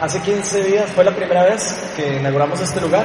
[0.00, 3.04] hace 15 días fue la primera vez que inauguramos este lugar.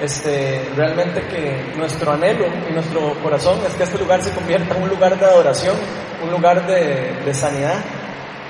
[0.00, 4.82] Este, realmente que nuestro anhelo y nuestro corazón es que este lugar se convierta en
[4.82, 5.76] un lugar de adoración,
[6.22, 7.76] un lugar de, sanidad,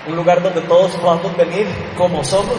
[0.09, 1.67] un lugar donde todos podamos venir
[1.99, 2.57] como somos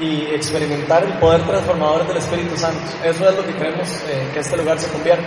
[0.00, 2.80] y experimentar el poder transformador del Espíritu Santo.
[3.04, 5.24] Eso es lo que queremos eh, que este lugar se convierta.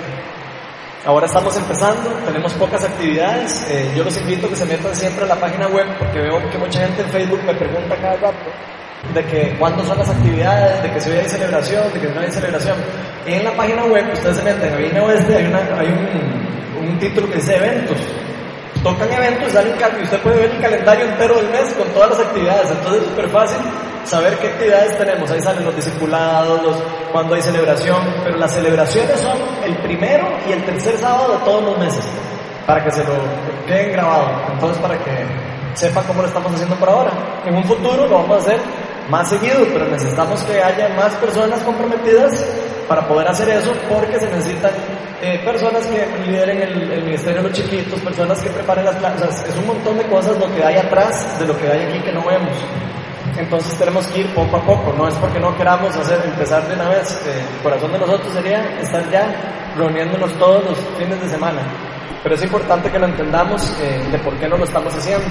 [1.08, 3.66] Ahora estamos empezando, tenemos pocas actividades.
[3.70, 6.38] Eh, yo los invito a que se metan siempre a la página web porque veo
[6.50, 8.52] que mucha gente en Facebook me pregunta cada rato
[9.14, 12.20] de que cuándo son las actividades, de que si hoy hay celebración, de que no
[12.20, 12.76] hay celebración.
[13.26, 15.88] En la página web ustedes se meten, a Vine Oeste hay, una, hay
[16.78, 17.98] un título que dice eventos
[18.84, 22.20] tocan eventos, salen y usted puede ver el calendario entero del mes con todas las
[22.20, 23.58] actividades, entonces es súper fácil
[24.04, 26.78] saber qué actividades tenemos, ahí salen los discipulados, los,
[27.12, 31.64] cuando hay celebración, pero las celebraciones son el primero y el tercer sábado de todos
[31.64, 32.06] los meses,
[32.66, 33.14] para que se lo
[33.66, 35.26] queden grabado, entonces para que
[35.74, 37.12] sepan cómo lo estamos haciendo por ahora.
[37.46, 38.60] En un futuro lo vamos a hacer
[39.10, 42.46] más seguido, pero necesitamos que haya más personas comprometidas
[42.88, 44.72] para poder hacer eso porque se necesitan
[45.22, 49.56] eh, personas que lideren el, ministerio de los chiquitos, personas que preparen las clases, es
[49.58, 52.24] un montón de cosas lo que hay atrás de lo que hay aquí que no
[52.24, 52.56] vemos.
[53.36, 56.76] Entonces tenemos que ir poco a poco, no es porque no queramos hacer, empezar de
[56.76, 57.12] una vez.
[57.26, 61.62] Eh, el corazón de nosotros sería estar ya reuniéndonos todos los fines de semana.
[62.24, 65.26] Pero es importante que lo entendamos eh, de por qué no lo estamos haciendo.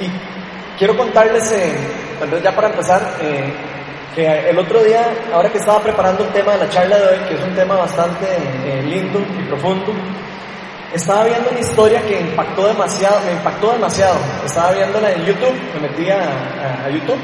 [0.00, 1.54] y quiero contarles,
[2.18, 3.02] tal ya para empezar,
[4.14, 7.18] que el otro día, ahora que estaba preparando el tema de la charla de hoy,
[7.28, 8.26] que es un tema bastante
[8.66, 9.92] eh, lindo y profundo,
[10.92, 14.16] estaba viendo una historia que impactó demasiado, me impactó demasiado.
[14.44, 17.18] Estaba viéndola en YouTube, me metí a, YouTube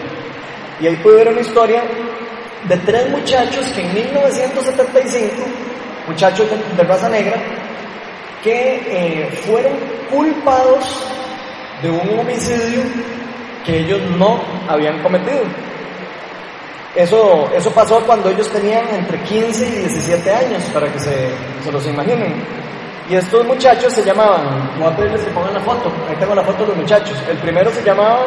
[0.81, 1.83] y ahí pude ver una historia
[2.67, 5.35] de tres muchachos que en 1975,
[6.07, 7.37] muchachos de, raza negra,
[8.43, 9.73] que eh, fueron
[10.11, 11.07] culpados
[11.83, 12.81] de un homicidio
[13.67, 15.43] que ellos no habían cometido.
[16.99, 21.31] Eso, eso pasó cuando ellos tenían entre 15 y 17 años, para que se,
[21.63, 22.43] se los imaginen.
[23.09, 26.43] Y estos muchachos se llamaban, voy a pedirles que pongan la foto, ahí tengo la
[26.43, 27.17] foto de los muchachos.
[27.31, 28.27] El primero se llamaba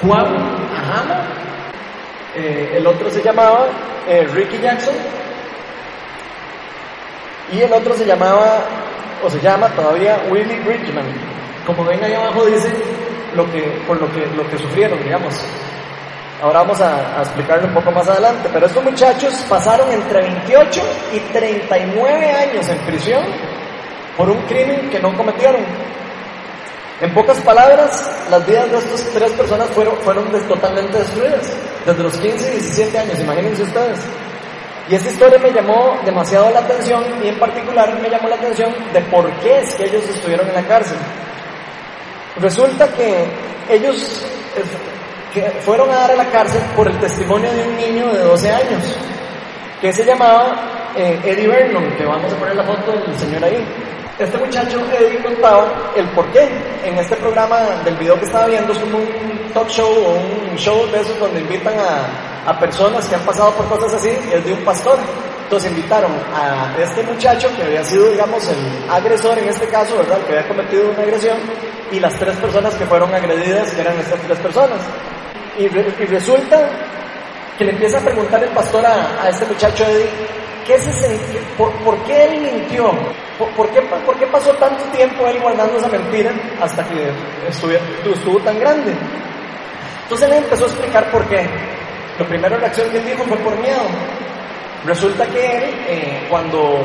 [0.00, 0.34] Juan
[0.74, 1.26] Ahama,
[2.34, 3.66] eh, el otro se llamaba
[4.08, 4.94] eh, Ricky Jackson,
[7.52, 8.64] y el otro se llamaba,
[9.22, 11.04] o se llama todavía Willie Bridgman.
[11.66, 12.72] Como ven ahí abajo dice
[13.34, 15.34] lo que, por lo que, lo que sufrieron, digamos.
[16.40, 20.82] Ahora vamos a, explicarlo un poco más adelante, pero estos muchachos pasaron entre 28
[21.12, 23.24] y 39 años en prisión
[24.16, 25.60] por un crimen que no cometieron.
[27.00, 31.52] En pocas palabras, las vidas de estas tres personas fueron, fueron totalmente destruidas,
[31.84, 33.98] desde los 15 y 17 años, imagínense ustedes.
[34.88, 38.72] Y esta historia me llamó demasiado la atención y en particular me llamó la atención
[38.92, 40.98] de por qué es que ellos estuvieron en la cárcel.
[42.36, 43.26] Resulta que
[43.68, 44.24] ellos
[45.32, 48.50] que fueron a dar a la cárcel por el testimonio de un niño de 12
[48.50, 48.96] años,
[49.80, 53.64] que se llamaba eh, Eddie Vernon, que vamos a poner la foto del señor ahí.
[54.18, 56.48] Este muchacho Eddie contaba el por qué.
[56.84, 60.56] En este programa del video que estaba viendo es como un talk show o un
[60.56, 64.44] show de esos donde invitan a, a personas que han pasado por cosas así, es
[64.44, 64.98] de un pastor.
[65.48, 70.18] Entonces invitaron a este muchacho que había sido, digamos, el agresor en este caso, ¿verdad?
[70.26, 71.38] Que había cometido una agresión,
[71.90, 74.78] y las tres personas que fueron agredidas, eran estas tres personas.
[75.56, 76.68] Y, resulta
[77.56, 80.10] que le empieza a preguntar el pastor a, este muchacho Eddie,
[80.66, 81.18] ¿qué se,
[81.56, 82.92] por, por, qué él mintió?
[83.38, 87.10] ¿Por, qué, ¿Por, qué, pasó tanto tiempo él guardando esa mentira hasta que
[87.48, 87.72] estuvo,
[88.12, 88.92] estuvo tan grande?
[90.02, 91.48] Entonces él empezó a explicar por qué.
[92.18, 93.80] La primera reacción que él dijo fue por miedo.
[94.84, 96.80] Resulta que él, eh, cuando,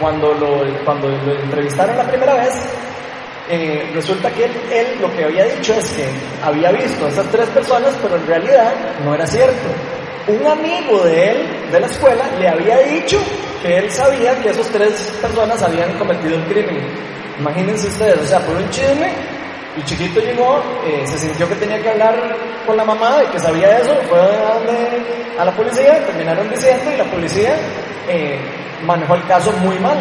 [0.00, 2.54] cuando, lo, cuando lo entrevistaron la primera vez,
[3.48, 4.52] eh, resulta que él,
[5.00, 6.06] lo que había dicho es que
[6.42, 8.72] había visto a esas tres personas, pero en realidad
[9.04, 9.68] no era cierto.
[10.26, 13.18] Un amigo de él, de la escuela, le había dicho
[13.60, 16.78] que él sabía que esas tres personas habían cometido el crimen.
[17.38, 19.12] Imagínense ustedes, o sea, por un chisme,
[19.76, 22.14] el chiquito llegó, eh, se sintió que tenía que hablar
[22.66, 26.92] con la mamá y que sabía eso, fue a, donde, a la policía, terminaron diciendo
[26.92, 27.56] y la policía
[28.08, 28.38] eh,
[28.84, 29.98] manejó el caso muy mal.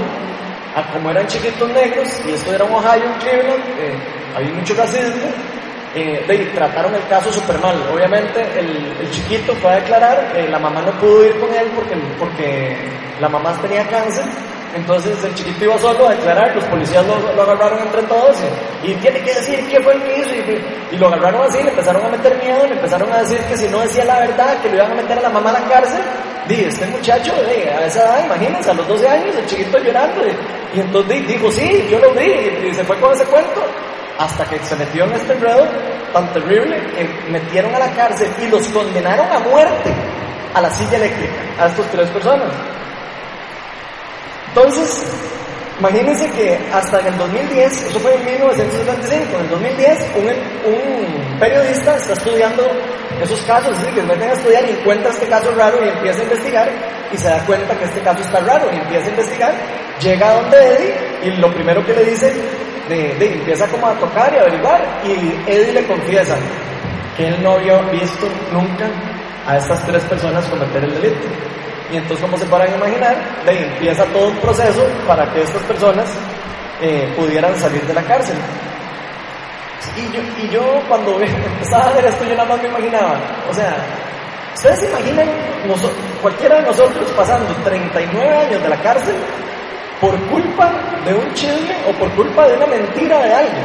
[0.92, 3.64] Como eran chiquitos negros, y esto era un Ohio, un Cleveland,
[4.36, 5.28] había mucho racismo,
[5.96, 7.76] eh, trataron el caso súper mal.
[7.94, 11.96] Obviamente el, chiquito fue a declarar, eh, la mamá no pudo ir con él porque,
[12.18, 12.76] porque
[13.20, 14.26] la mamá tenía cáncer,
[14.76, 18.38] entonces el chiquito iba solo a declarar, los policías lo, agarraron entre todos
[18.84, 20.30] y, tiene que decir qué fue el que hizo.
[20.92, 23.68] Y, lo agarraron así, le empezaron a meter miedo, le empezaron a decir que si
[23.68, 26.02] no decía la verdad, que lo iban a meter a la mamá a la cárcel.
[26.48, 30.22] Dije, este muchacho, a esa edad, imagínense, a los 12 años, el chiquito llorando.
[30.74, 33.62] Y, entonces dijo, sí, yo lo vi, y, se fue con ese cuento.
[34.20, 35.68] Hasta que se metió en este enredo
[36.14, 39.92] tan terrible que metieron a la cárcel y los condenaron a muerte
[40.54, 42.50] a la silla eléctrica, a estas tres personas.
[44.50, 45.04] Entonces,
[45.80, 51.40] imagínense que hasta en el 2010, eso fue en 1975, en el 2010 un, un
[51.40, 52.64] periodista está estudiando
[53.22, 56.24] esos casos, es que meten a estudiar y encuentra este caso raro y empieza a
[56.24, 56.70] investigar
[57.12, 59.54] y se da cuenta que este caso está raro y empieza a investigar,
[60.00, 60.94] llega a donde Eddie
[61.24, 62.32] y lo primero que le dice,
[62.94, 66.36] de, empieza como a tocar y a averiguar y Eddie le confiesa
[67.18, 68.90] que él no había visto nunca
[69.48, 71.28] a estas tres personas cometer el delito.
[71.92, 76.06] Y entonces, como se podrán imaginar, de empieza todo un proceso para que estas personas
[76.82, 78.36] eh, pudieran salir de la cárcel.
[79.96, 83.20] Y yo, y yo cuando empezaba a ver esto, yo nada más me imaginaba,
[83.50, 83.76] o sea,
[84.56, 85.28] ¿ustedes se imaginan
[86.22, 89.16] cualquiera de nosotros pasando 39 años de la cárcel
[90.04, 90.70] por culpa
[91.06, 93.64] de un chisme o por culpa de una mentira de alguien?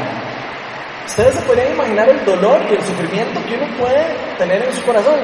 [1.04, 4.06] Ustedes se podrían imaginar el dolor y el sufrimiento que uno puede
[4.38, 5.18] tener en su corazón.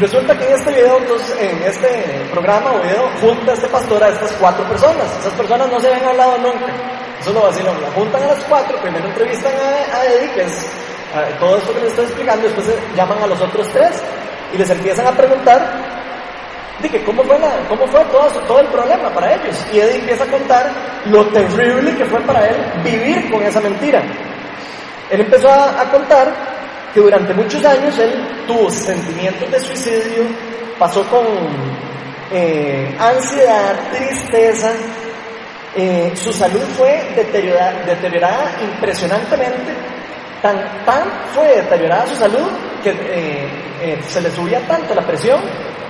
[0.00, 4.08] Resulta que en este video, entonces, en este programa o video, junta este pastor a
[4.08, 5.06] estas cuatro personas.
[5.20, 6.72] Esas personas no se habían hablado nunca.
[7.20, 7.72] Eso lo vaciló.
[7.80, 10.66] La juntan a las cuatro, primero entrevistan a, a Eddie, que es
[11.38, 12.66] todo esto que les estoy explicando, después
[12.96, 14.02] llaman a los otros tres
[14.52, 16.05] y les empiezan a preguntar
[16.82, 19.56] que cómo fue, la, cómo fue todo, todo el problema para ellos.
[19.72, 20.70] Y Eddie empieza a contar
[21.06, 24.02] lo terrible que fue para él vivir con esa mentira.
[25.10, 26.32] Él empezó a, a contar
[26.92, 30.24] que durante muchos años él tuvo sentimientos de suicidio,
[30.78, 31.24] pasó con
[32.32, 34.72] eh, ansiedad, tristeza,
[35.76, 39.74] eh, su salud fue deteriorada, deteriorada, impresionantemente,
[40.42, 41.02] tan, tan
[41.34, 42.48] fue deteriorada su salud
[42.82, 45.40] que eh, se le subía tanto la presión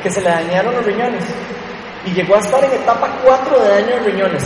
[0.06, 1.24] que se le dañaron los riñones
[2.06, 4.44] y llegó a estar en etapa 4 de daño de riñones.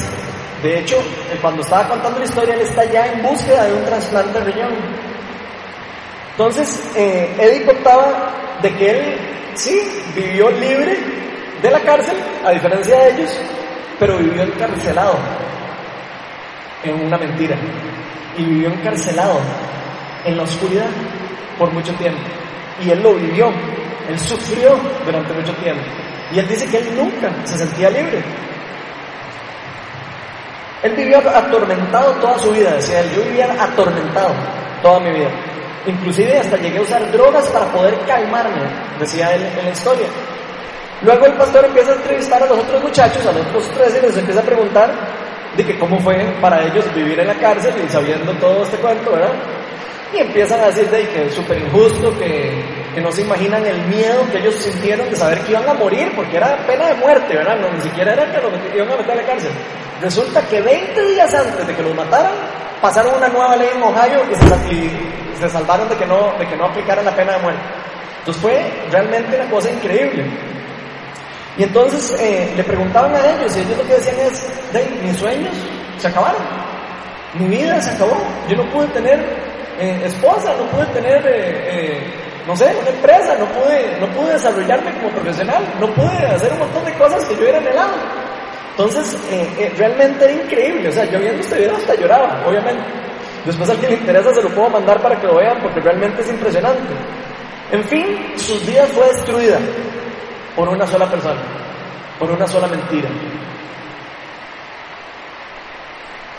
[0.63, 0.97] De hecho,
[1.43, 4.71] cuando estaba contando la historia, él está ya en búsqueda de un trasplante de riñón.
[6.31, 9.19] Entonces, eh, Eddie contaba de que él
[9.53, 9.83] sí
[10.15, 10.97] vivió libre
[11.61, 13.39] de la cárcel, a diferencia de ellos,
[13.99, 15.19] pero vivió encarcelado
[16.85, 17.57] en una mentira.
[18.39, 19.41] Y vivió encarcelado
[20.25, 20.89] en la oscuridad
[21.59, 22.23] por mucho tiempo.
[22.83, 23.53] Y él lo vivió,
[24.11, 25.83] él sufrió durante mucho tiempo.
[26.33, 28.23] Y él dice que él nunca se sentía libre.
[30.83, 34.33] Él vivió atormentado toda su vida, decía él, yo vivía atormentado
[34.83, 35.29] toda mi vida.
[35.87, 38.63] Inclusive hasta llegué a usar drogas para poder calmarme,
[38.99, 40.07] decía él en la historia.
[41.03, 44.07] Luego el pastor empieza a entrevistar a los otros muchachos, a los otros tres, y
[44.07, 44.91] les empieza a preguntar
[45.57, 49.11] de que cómo fue para ellos vivir en la cárcel y sabiendo todo este cuento,
[49.11, 49.33] ¿verdad?
[50.15, 53.81] Y empiezan a decir de que es súper injusto, que, que, no se imaginan el
[53.87, 57.35] miedo que ellos sintieron de saber que iban a morir, porque era pena de muerte,
[57.35, 57.57] ¿verdad?
[57.61, 59.51] No, ni siquiera era que los iban a meter a la cárcel.
[60.01, 62.33] Resulta que 20 días antes de que los mataran,
[62.81, 66.67] pasaron una nueva ley en Ohio y se, salvaron de que, no, de que no
[66.67, 67.61] aplicaran la pena de muerte.
[68.21, 70.25] Entonces fue realmente una cosa increíble.
[71.59, 75.17] Y entonces eh, le preguntaban a ellos y ellos lo que decían es, de mis
[75.17, 75.55] sueños
[75.99, 76.41] se acabaron,
[77.35, 78.17] mi vida se acabó,
[78.49, 79.19] yo no pude tener
[79.79, 82.01] eh, esposa, no pude tener, eh,
[82.51, 86.59] no sé, una empresa, no pude, no pude desarrollarme como profesional, no pude hacer un
[86.59, 87.93] montón de cosas que yo hubiera anhelado.
[88.73, 89.17] Entonces,
[89.79, 92.83] realmente era increíble, o sea, yo viendo este video hasta lloraba, obviamente.
[93.47, 96.23] Después al que le interesa se lo puedo mandar para que lo vean porque realmente
[96.23, 96.93] es impresionante.
[97.71, 99.59] En fin, sus vidas fue destruida
[100.57, 101.41] por una sola persona,
[102.19, 103.09] por una sola mentira.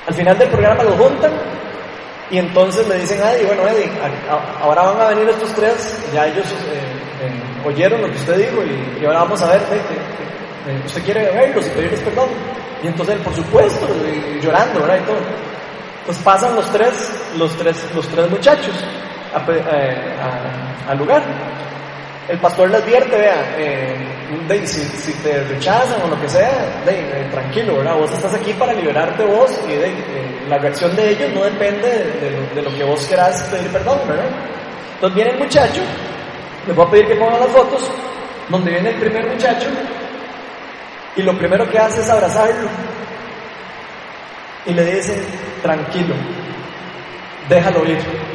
[0.08, 1.32] Al final del programa lo juntan
[2.32, 3.92] y entonces le dicen Eddie, bueno Eddie,
[4.62, 6.80] ahora van a venir estos tres, ya ellos eh,
[7.22, 11.68] eh, oyeron lo que usted dijo y, ahora vamos a ver que, usted quiere verlos
[11.68, 12.30] y pedirles perdón.
[12.84, 13.88] Y entonces él, por supuesto,
[14.42, 15.00] llorando, ¿verdad?
[15.04, 15.18] Y todo.
[16.06, 18.74] Pues pasan los tres, los tres, los tres muchachos
[19.50, 20.16] eh,
[20.88, 21.24] al lugar.
[22.28, 27.78] El pastor le advierte, vea, eh, si, te rechazan o lo que sea, eh, tranquilo,
[27.78, 27.96] ¿verdad?
[27.98, 29.92] Vos estás aquí para liberarte vos y de,
[30.48, 31.88] la reacción de ellos no depende
[32.54, 34.26] de, lo, que vos querás pedir perdón, ¿verdad?
[34.96, 35.82] Entonces viene el muchacho,
[36.68, 37.92] le voy a pedir que pongan las fotos,
[38.50, 39.68] donde viene el primer muchacho
[41.16, 42.70] y lo primero que hace es abrazarlo
[44.66, 45.22] y le dice,
[45.62, 46.16] tranquilo,
[47.50, 48.31] déjalo ir.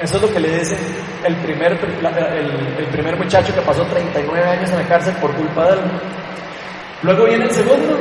[0.00, 0.76] Eso es lo que le dice
[1.24, 5.72] el primer, el, primer muchacho que pasó 39 años en la cárcel por culpa de
[5.72, 5.80] él.
[7.02, 7.98] Luego viene el segundo,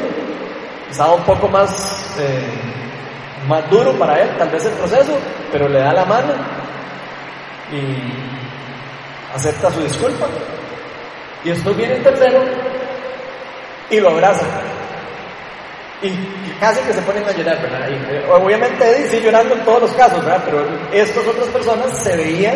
[0.89, 2.47] estaba un poco más, eh,
[3.47, 5.17] más duro para él, tal vez el proceso,
[5.51, 6.33] pero le da la mano
[7.71, 10.27] y acepta su disculpa.
[11.43, 12.43] Y después viene el tercero
[13.89, 14.45] y lo abraza.
[16.01, 16.11] Y
[16.59, 17.89] casi que se ponen a llorar, ¿verdad?
[17.89, 20.43] Eh, obviamente Eddie sí llorando en todos los casos, ¿verdad?
[20.45, 22.55] Pero estas otras personas se veían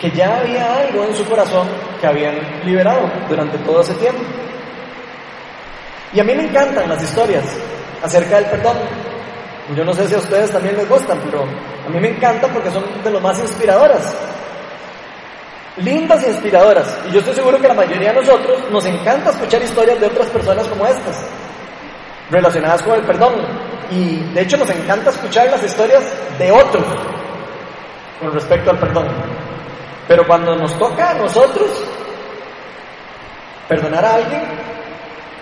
[0.00, 1.68] que ya había algo en su corazón
[2.00, 4.22] que habían liberado durante todo ese tiempo.
[6.12, 7.44] Y a mí me encantan las historias
[8.02, 8.76] acerca del perdón.
[9.76, 12.70] Yo no sé si a ustedes también les gustan, pero a mí me encantan porque
[12.70, 14.16] son de lo más inspiradoras.
[15.76, 16.98] Lindas e inspiradoras.
[17.08, 20.26] Y yo estoy seguro que la mayoría de nosotros nos encanta escuchar historias de otras
[20.28, 21.24] personas como estas
[22.30, 23.34] relacionadas con el perdón.
[23.90, 26.02] Y de hecho nos encanta escuchar las historias
[26.38, 26.84] de otros
[28.20, 29.06] con respecto al perdón.
[30.06, 31.68] Pero cuando nos toca a nosotros
[33.68, 34.42] perdonar a alguien,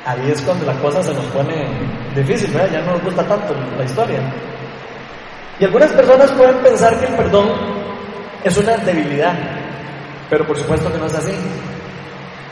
[0.05, 1.67] ahí es cuando la cosa se nos pone
[2.15, 4.21] difícil, ya no nos gusta tanto la historia.
[5.59, 7.51] Y algunas personas pueden pensar que el perdón
[8.45, 9.35] es una debilidad,
[10.29, 11.35] pero por supuesto que no es así.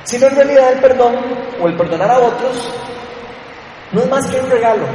[0.05, 1.17] Sino en realidad el perdón
[1.61, 2.71] o el perdonar a otros
[3.93, 4.87] no es más que un regalo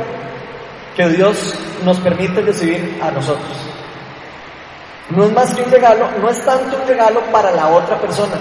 [0.96, 3.50] que Dios nos permite recibir a nosotros.
[5.10, 8.36] No es más que un regalo, no es tanto un regalo para la otra persona,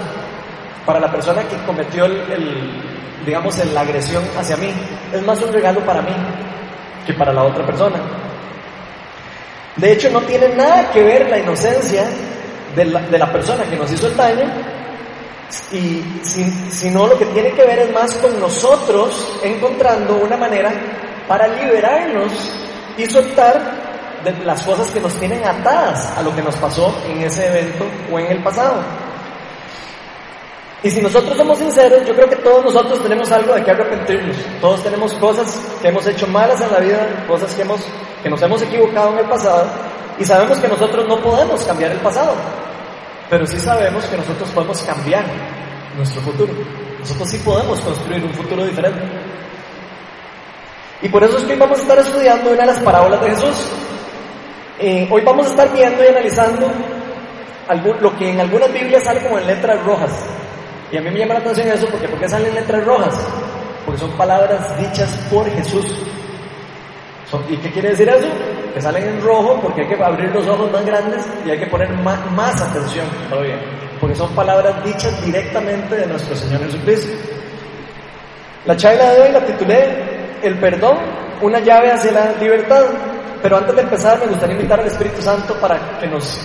[0.85, 2.83] para la persona que cometió el,
[3.25, 4.71] digamos, la agresión hacia mí.
[5.13, 6.13] Es más un regalo para mí
[7.05, 7.97] que para la otra persona.
[9.77, 12.05] De hecho, no tiene nada que ver la inocencia
[12.75, 14.45] de la, de la persona que nos hizo el daño
[15.71, 20.71] y si, no, lo que tiene que ver es más con nosotros encontrando una manera
[21.27, 22.31] para liberarnos
[22.97, 23.89] y soltar
[24.43, 28.19] las cosas que nos tienen atadas a lo que nos pasó en ese evento o
[28.19, 28.81] en el pasado.
[30.83, 34.37] Y si nosotros somos sinceros, yo creo que todos nosotros tenemos algo de que arrepentirnos.
[34.61, 37.81] Todos tenemos cosas que hemos hecho malas en la vida, cosas que, hemos,
[38.23, 39.65] que nos hemos equivocado en el pasado,
[40.17, 42.33] y sabemos que nosotros no podemos cambiar el pasado.
[43.29, 45.23] Pero sí sabemos que nosotros podemos cambiar
[45.95, 46.53] nuestro futuro.
[46.99, 49.01] Nosotros sí podemos construir un futuro diferente.
[51.01, 53.29] Y por eso es que hoy vamos a estar estudiando una de las parábolas de
[53.29, 53.71] Jesús.
[54.79, 56.71] Eh, hoy vamos a estar viendo y analizando
[58.01, 60.11] lo que en algunas Biblias sale como en letras rojas.
[60.91, 63.15] Y a mí me llama la atención eso porque ¿por qué salen letras rojas?
[63.85, 65.85] Porque son palabras dichas por Jesús.
[67.49, 68.27] ¿Y qué quiere decir eso?
[68.73, 71.67] Que salen en rojo porque hay que abrir los ojos más grandes y hay que
[71.67, 73.59] poner más, atención todavía.
[73.99, 77.11] Porque son palabras dichas directamente de nuestro Señor Jesucristo.
[78.65, 80.97] La charla de hoy la titulé El perdón,
[81.41, 82.85] una llave hacia la libertad.
[83.41, 86.39] Pero antes de empezar me gustaría invitar al Espíritu Santo para que nos,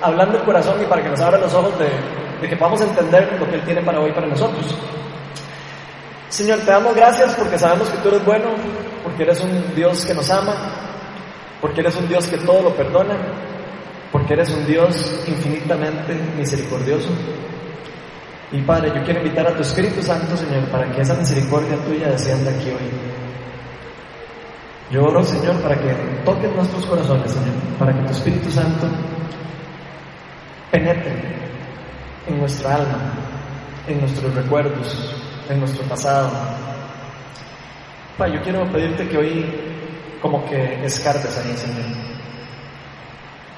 [0.00, 1.88] hablando el corazón y para que nos abra los ojos de,
[2.40, 4.76] de que podamos entender lo que Él tiene para hoy para nosotros.
[6.36, 8.50] Señor, te damos gracias porque sabemos que tú eres bueno,
[9.02, 10.54] porque eres un Dios que nos ama,
[11.62, 13.16] porque eres un Dios que todo lo perdona,
[14.12, 17.08] porque eres un Dios infinitamente misericordioso.
[18.52, 22.08] Y Padre, yo quiero invitar a tu Espíritu Santo, Señor, para que esa misericordia tuya
[22.08, 22.90] descienda aquí hoy.
[24.90, 25.90] Yo oro, Señor, para que
[26.22, 28.86] toques nuestros corazones, Señor, para que tu Espíritu Santo
[30.70, 31.14] penetre
[32.26, 33.14] en nuestra alma,
[33.88, 36.30] en nuestros recuerdos, en nuestro pasado.
[38.18, 39.44] Pa, yo quiero pedirte que hoy
[40.20, 41.84] como que escarbes ahí, Señor.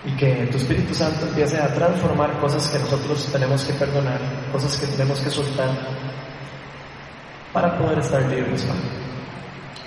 [0.05, 4.21] Y que tu Espíritu Santo empiece a transformar cosas que nosotros tenemos que perdonar,
[4.53, 5.71] cosas que tenemos que soltar
[7.53, 8.67] para poder estar libres,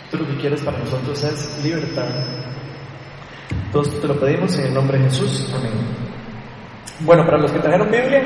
[0.10, 2.10] Tú lo que quieres para nosotros es libertad.
[3.67, 5.50] Entonces te lo pedimos en el nombre de Jesús.
[5.55, 5.72] Amén.
[7.00, 8.22] Bueno, para los que trajeron Biblia,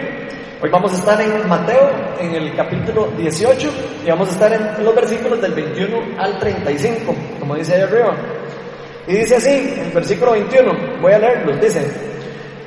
[0.65, 3.69] Hoy vamos a estar en Mateo, en el capítulo 18,
[4.03, 8.15] y vamos a estar en los versículos del 21 al 35, como dice ahí arriba.
[9.05, 11.85] Y dice así, el versículo 21, voy a leerlos, dice,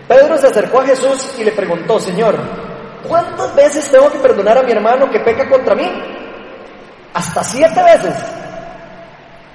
[0.07, 2.37] Pedro se acercó a Jesús y le preguntó, Señor,
[3.03, 5.91] ¿cuántas veces tengo que perdonar a mi hermano que peca contra mí?
[7.15, 8.15] Hasta siete veces.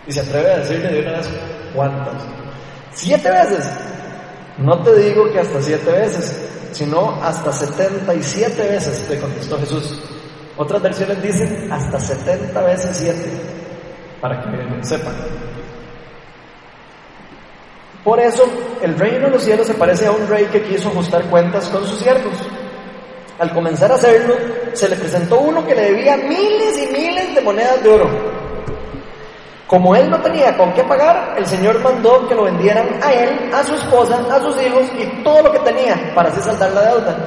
[0.05, 1.29] Y se atreve a decirle de una vez,
[1.73, 2.13] ¿cuántas?
[2.91, 3.71] Siete veces.
[4.57, 9.99] No te digo que hasta siete veces, sino hasta 77 veces, le contestó Jesús.
[10.57, 13.19] Otras versiones dicen hasta 70 veces 7,
[14.19, 15.13] para que sepan.
[18.03, 18.43] Por eso,
[18.81, 21.85] el reino de los cielos se parece a un rey que quiso ajustar cuentas con
[21.87, 22.33] sus siervos.
[23.39, 24.35] Al comenzar a hacerlo,
[24.73, 28.32] se le presentó uno que le debía miles y miles de monedas de oro.
[29.73, 33.49] Como él no tenía con qué pagar, el Señor mandó que lo vendieran a él,
[33.51, 36.81] a su esposa, a sus hijos y todo lo que tenía para así saldar la
[36.81, 37.17] deuda.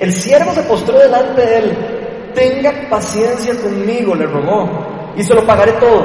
[0.00, 2.32] El siervo se postró delante de él.
[2.34, 6.04] Tenga paciencia conmigo, le rogó, y se lo pagaré todo.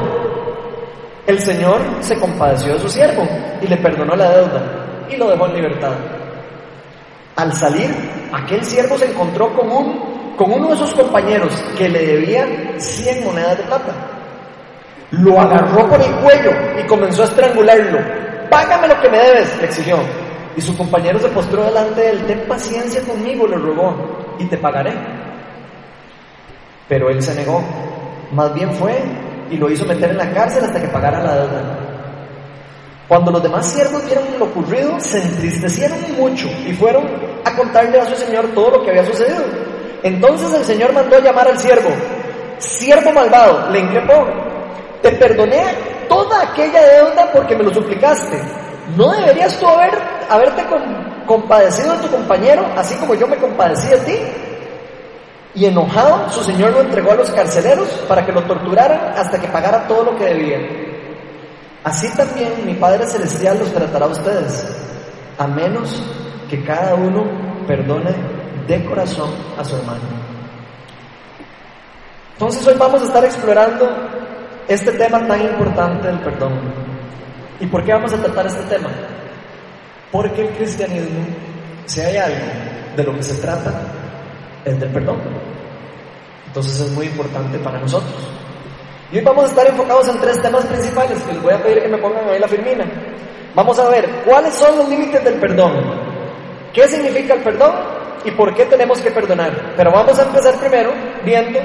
[1.25, 3.27] El Señor se compadeció de su siervo
[3.59, 4.61] y le perdonó la deuda
[5.09, 5.93] y lo dejó en libertad.
[7.37, 7.89] Al salir,
[8.31, 13.25] aquel siervo se encontró con, un, con uno de sus compañeros que le debía 100
[13.25, 14.18] monedas de plata.
[15.11, 17.99] Lo agarró por el cuello y comenzó a estrangularlo.
[18.49, 19.97] Págame lo que me debes, le exigió.
[20.55, 22.25] Y su compañero se postró delante de él.
[22.27, 23.95] Ten paciencia conmigo, le rogó,
[24.39, 24.93] y te pagaré.
[26.87, 27.63] Pero él se negó.
[28.31, 28.95] Más bien fue
[29.49, 31.79] y lo hizo meter en la cárcel hasta que pagara la deuda.
[33.07, 37.05] Cuando los demás siervos vieron lo ocurrido, se entristecieron mucho y fueron
[37.43, 39.41] a contarle a su señor todo lo que había sucedido.
[40.03, 41.89] Entonces el señor mandó llamar al siervo.
[42.59, 44.27] Siervo malvado, le increpó,
[45.01, 45.63] te perdoné
[46.07, 48.41] toda aquella deuda porque me lo suplicaste.
[48.95, 49.91] ¿No deberías tú haber,
[50.29, 50.65] haberte
[51.25, 54.17] compadecido de tu compañero, así como yo me compadecí de ti?
[55.55, 59.47] Y enojado, su señor lo entregó a los carceleros para que lo torturaran hasta que
[59.47, 60.59] pagara todo lo que debía.
[61.83, 64.65] Así también mi Padre Celestial los tratará a ustedes,
[65.37, 66.01] a menos
[66.49, 67.25] que cada uno
[67.67, 68.13] perdone
[68.67, 70.01] de corazón a su hermano.
[72.33, 73.89] Entonces hoy vamos a estar explorando
[74.69, 76.53] este tema tan importante del perdón.
[77.59, 78.89] ¿Y por qué vamos a tratar este tema?
[80.11, 81.25] Porque el cristianismo,
[81.85, 82.45] si hay algo
[82.95, 83.73] de lo que se trata,
[84.63, 85.19] es del perdón.
[86.45, 88.13] Entonces es muy importante para nosotros.
[89.11, 91.81] Y hoy vamos a estar enfocados en tres temas principales que les voy a pedir
[91.81, 92.85] que me pongan ahí la firmina.
[93.55, 95.73] Vamos a ver cuáles son los límites del perdón,
[96.71, 97.73] qué significa el perdón
[98.23, 99.73] y por qué tenemos que perdonar.
[99.75, 100.91] Pero vamos a empezar primero
[101.25, 101.59] viendo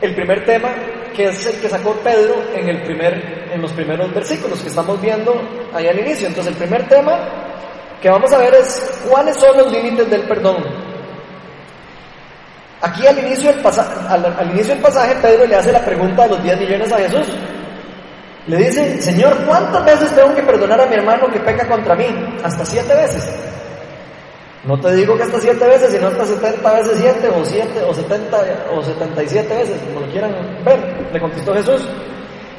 [0.00, 0.68] el primer tema
[1.14, 5.00] que es el que sacó Pedro en, el primer, en los primeros versículos que estamos
[5.00, 5.34] viendo
[5.74, 6.28] ahí al inicio.
[6.28, 7.18] Entonces el primer tema
[8.00, 10.64] que vamos a ver es cuáles son los límites del perdón.
[12.82, 16.28] Aquí al inicio, del pasaje, al, inicio del pasaje Pedro le hace la pregunta de
[16.28, 17.26] los 10 millones a Jesús.
[18.46, 22.06] Le dice, Señor, ¿cuántas veces tengo que perdonar a mi hermano que peca contra mí?
[22.44, 23.28] Hasta siete veces.
[24.66, 27.94] No te digo que hasta siete veces, sino hasta 70 veces siete, o siete, o
[27.94, 28.36] 70,
[28.72, 31.88] o 77 veces, como lo quieran ver, le contestó Jesús.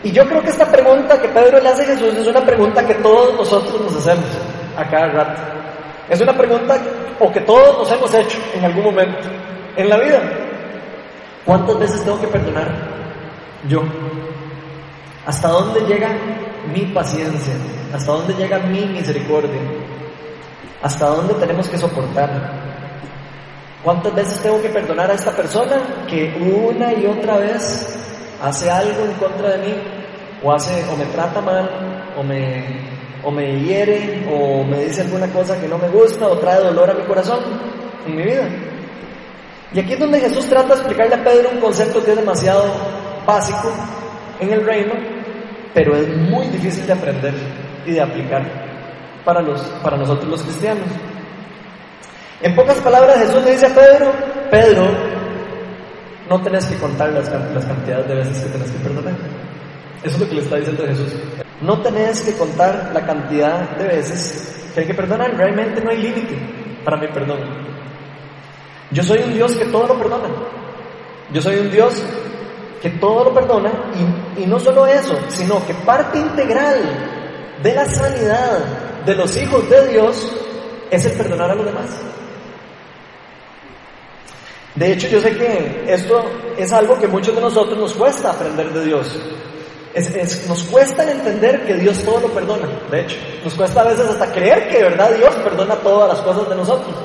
[0.04, 2.86] Y yo creo que esta pregunta que Pedro le hace a Jesús es una pregunta
[2.86, 4.26] que todos nosotros nos hacemos
[4.78, 5.42] a cada rato.
[6.10, 6.80] Es una pregunta
[7.20, 9.28] o que todos nos hemos hecho en algún momento
[9.76, 10.22] en la vida.
[11.44, 12.72] ¿Cuántas veces tengo que perdonar
[13.68, 13.82] yo?
[15.26, 16.10] ¿Hasta dónde llega
[16.74, 17.54] mi paciencia?
[17.94, 19.60] ¿Hasta dónde llega mi misericordia?
[20.82, 22.30] ¿Hasta dónde tenemos que soportar?
[23.84, 27.98] ¿Cuántas veces tengo que perdonar a esta persona que una y otra vez
[28.42, 29.76] hace algo en contra de mí?
[30.44, 32.64] O hace, o me trata mal, o me,
[33.24, 36.92] o me hiere, o me dice alguna cosa que no me gusta, o trae dolor
[36.92, 37.40] a mi corazón
[38.06, 38.48] en mi vida.
[39.74, 42.66] Y aquí es donde Jesús trata de explicarle a Pedro un concepto que es demasiado
[43.26, 43.74] básico
[44.40, 44.94] en el reino,
[45.74, 47.34] pero es muy difícil de aprender
[47.86, 48.67] y de aplicar
[49.28, 50.86] para, los, para nosotros los cristianos.
[52.42, 54.14] En pocas palabras, Jesús le dice a Pedro,
[54.50, 54.88] Pedro,
[56.30, 59.14] no tenés que contar las, las cantidades de veces que tenés que perdonar.
[60.02, 61.14] Eso es lo que le está diciendo Jesús.
[61.60, 65.36] No tenés que contar la cantidad de veces que hay que perdonar.
[65.36, 66.38] Realmente no hay límite
[66.86, 67.40] para mi perdón.
[68.92, 70.30] Yo soy un Dios que todo lo perdona.
[71.34, 72.02] Yo soy un Dios
[72.82, 73.72] que todo lo perdona
[74.38, 76.80] y, y no solo eso, sino que parte integral
[77.62, 80.30] de la sanidad de los hijos de Dios
[80.92, 81.86] es el perdonar a los demás.
[84.76, 86.24] De hecho, yo sé que esto
[86.58, 89.08] es algo que muchos de nosotros nos cuesta aprender de Dios.
[90.48, 92.68] nos cuesta entender que Dios todo lo perdona.
[92.92, 93.16] De hecho,
[93.46, 96.56] nos cuesta a veces hasta creer que de verdad Dios perdona todas las cosas de
[96.56, 96.96] nosotros.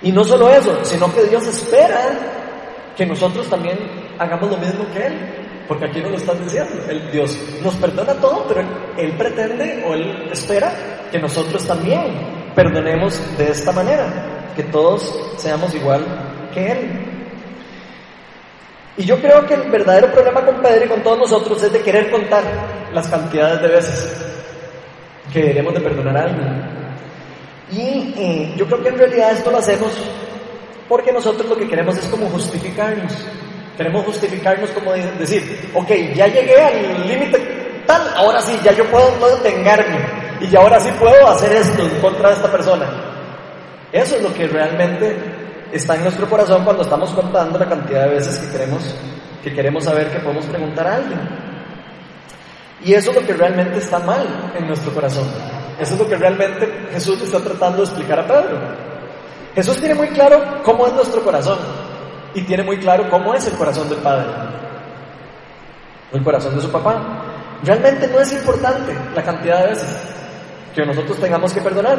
[0.00, 2.10] Y no solo eso, sino que Dios espera
[2.96, 3.76] que nosotros también
[4.18, 5.47] hagamos lo mismo que Él.
[5.68, 6.72] Porque aquí no lo están diciendo.
[6.88, 8.62] El Dios nos perdona todo, pero
[8.96, 10.72] él, pretende o Él espera
[11.12, 12.04] que nosotros también
[12.54, 14.06] perdonemos de esta manera.
[14.56, 16.04] Que todos seamos igual
[16.54, 17.08] que Él.
[18.96, 21.80] Y yo creo que el verdadero problema con Pedro y con todos nosotros es de
[21.82, 22.42] querer contar
[22.92, 24.16] las cantidades de veces
[25.32, 26.78] que deberíamos de perdonar a alguien.
[27.70, 29.92] Y eh, yo creo que en realidad esto lo hacemos
[30.88, 33.12] porque nosotros lo que queremos es como justificarnos.
[33.78, 37.38] Queremos justificarnos como decir, ok, ya llegué al límite
[37.86, 40.00] tal, ahora sí, ya yo puedo no detengarme
[40.40, 42.86] y ahora sí puedo hacer esto en contra de esta persona.
[43.92, 45.16] Eso es lo que realmente
[45.70, 48.82] está en nuestro corazón cuando estamos contando la cantidad de veces que queremos,
[49.44, 51.20] que queremos saber que podemos preguntar a alguien.
[52.84, 54.26] Y eso es lo que realmente está mal
[54.58, 55.28] en nuestro corazón.
[55.78, 58.58] Eso es lo que realmente Jesús está tratando de explicar a Pedro.
[59.54, 61.58] Jesús tiene muy claro cómo es nuestro corazón
[62.38, 64.26] y tiene muy claro cómo es el corazón del padre,
[66.12, 67.02] el corazón de su papá.
[67.64, 69.96] Realmente no es importante la cantidad de veces
[70.72, 71.98] que nosotros tengamos que perdonar.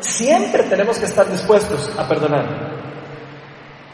[0.00, 2.44] Siempre tenemos que estar dispuestos a perdonar.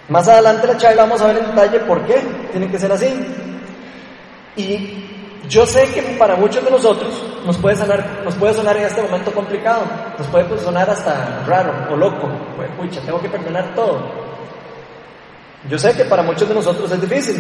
[0.09, 2.21] Más adelante la charla vamos a ver en detalle por qué
[2.51, 3.07] tiene que ser así.
[4.57, 5.05] Y
[5.49, 9.03] yo sé que para muchos de nosotros nos puede sonar, nos puede sonar en este
[9.03, 9.83] momento complicado,
[10.19, 12.29] nos puede sonar hasta raro o loco.
[12.57, 14.26] Pues, pucha, tengo que perdonar todo.
[15.69, 17.37] Yo sé que para muchos de nosotros es difícil.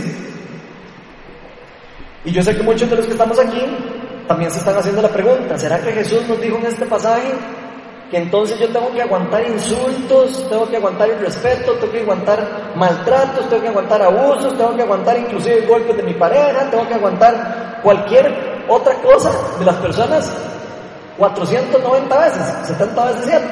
[2.25, 3.63] Y yo sé que muchos de los que estamos aquí
[4.27, 7.33] también se están haciendo la pregunta, ¿será que Jesús nos dijo en este pasaje
[8.11, 13.49] que entonces yo tengo que aguantar insultos, tengo que aguantar irrespeto, tengo que aguantar maltratos,
[13.49, 17.81] tengo que aguantar abusos, tengo que aguantar inclusive golpes de mi pareja, tengo que aguantar
[17.83, 20.33] cualquier otra cosa de las personas
[21.19, 23.45] 490 veces, 70 veces 7.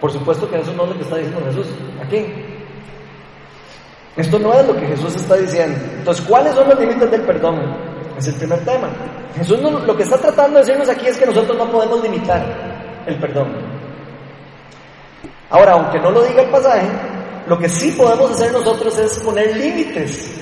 [0.00, 1.66] Por supuesto que eso no es lo que está diciendo Jesús
[2.00, 2.51] aquí.
[4.16, 5.78] Esto no es lo que Jesús está diciendo.
[5.98, 7.60] Entonces, ¿cuáles son los límites del perdón?
[8.18, 8.90] Es el primer tema.
[9.36, 12.44] Jesús lo que está tratando de decirnos aquí es que nosotros no podemos limitar
[13.06, 13.48] el perdón.
[15.48, 16.86] Ahora, aunque no lo diga el pasaje,
[17.46, 20.38] lo que sí podemos hacer nosotros es poner límites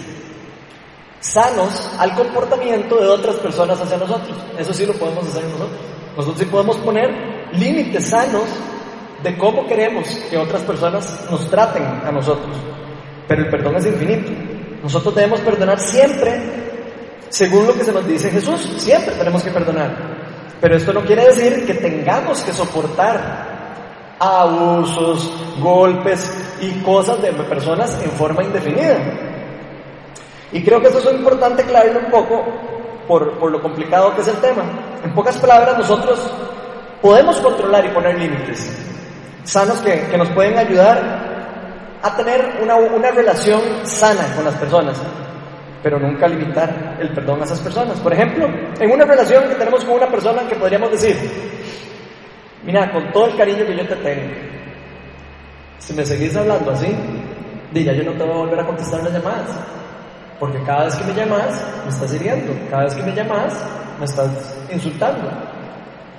[1.21, 4.37] sanos al comportamiento de otras personas hacia nosotros.
[4.59, 5.79] Eso sí lo podemos hacer nosotros.
[6.17, 7.11] Nosotros sí podemos poner
[7.53, 8.45] límites sanos
[9.23, 12.57] de cómo queremos que otras personas nos traten a nosotros.
[13.31, 14.33] Pero el perdón es infinito.
[14.83, 16.37] Nosotros debemos perdonar siempre
[17.29, 18.61] según lo que se nos dice Jesús.
[18.79, 19.97] Siempre tenemos que perdonar.
[20.61, 26.29] Pero esto no quiere decir que tengamos que soportar abusos, golpes
[26.61, 28.99] y cosas de personas en forma indefinida.
[30.51, 32.45] Y creo que eso es importante aclararlo un poco
[33.07, 34.65] por, por, lo complicado que es el tema.
[35.05, 36.19] En pocas palabras, nosotros
[37.01, 38.77] podemos controlar y poner límites
[39.45, 41.30] sanos que, que nos pueden ayudar
[42.03, 45.01] a tener una, una relación sana con las personas
[45.83, 47.99] pero nunca limitar el perdón a esas personas.
[48.01, 51.17] Por ejemplo, en una relación que tenemos con una persona que podríamos decir,
[52.65, 54.35] mira, con todo el cariño que yo te tengo,
[55.79, 56.95] si me seguís hablando así,
[57.73, 59.49] diga, yo no te voy a volver a contestar las llamadas,
[60.39, 63.55] porque cada vez que me llamas, me estás hiriendo, cada vez que me llamas,
[63.99, 65.31] me estás insultando.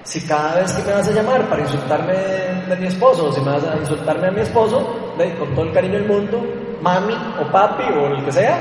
[0.04, 3.42] Si cada vez que me vas a llamar para insultarme de mi esposo, o si
[3.42, 6.42] me vas a insultarme a mi esposo, con todo el cariño del mundo,
[6.82, 8.58] mami o papi o el que sea,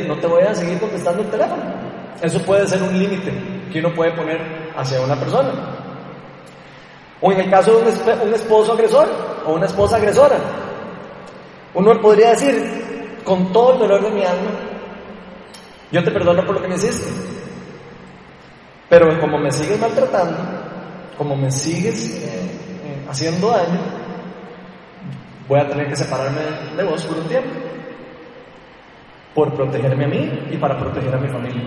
[0.00, 1.62] no te voy a seguir contestando el teléfono.
[2.22, 3.32] Eso puede ser un límite
[3.72, 4.40] que uno puede poner
[4.76, 5.50] hacia una persona.
[7.20, 9.08] O en el caso de un, esposo agresor
[9.46, 10.36] o una esposa agresora,
[11.74, 14.50] uno podría decir, con todo el dolor de mi alma,
[15.90, 17.06] yo te perdono por lo que me hiciste.
[18.92, 20.36] Pero como me sigues maltratando,
[21.16, 22.26] como me sigues eh,
[22.84, 23.80] eh, haciendo daño,
[25.48, 26.42] voy a tener que separarme
[26.76, 27.48] de vos por un tiempo
[29.34, 31.62] por protegerme a mí y para proteger a mi familia.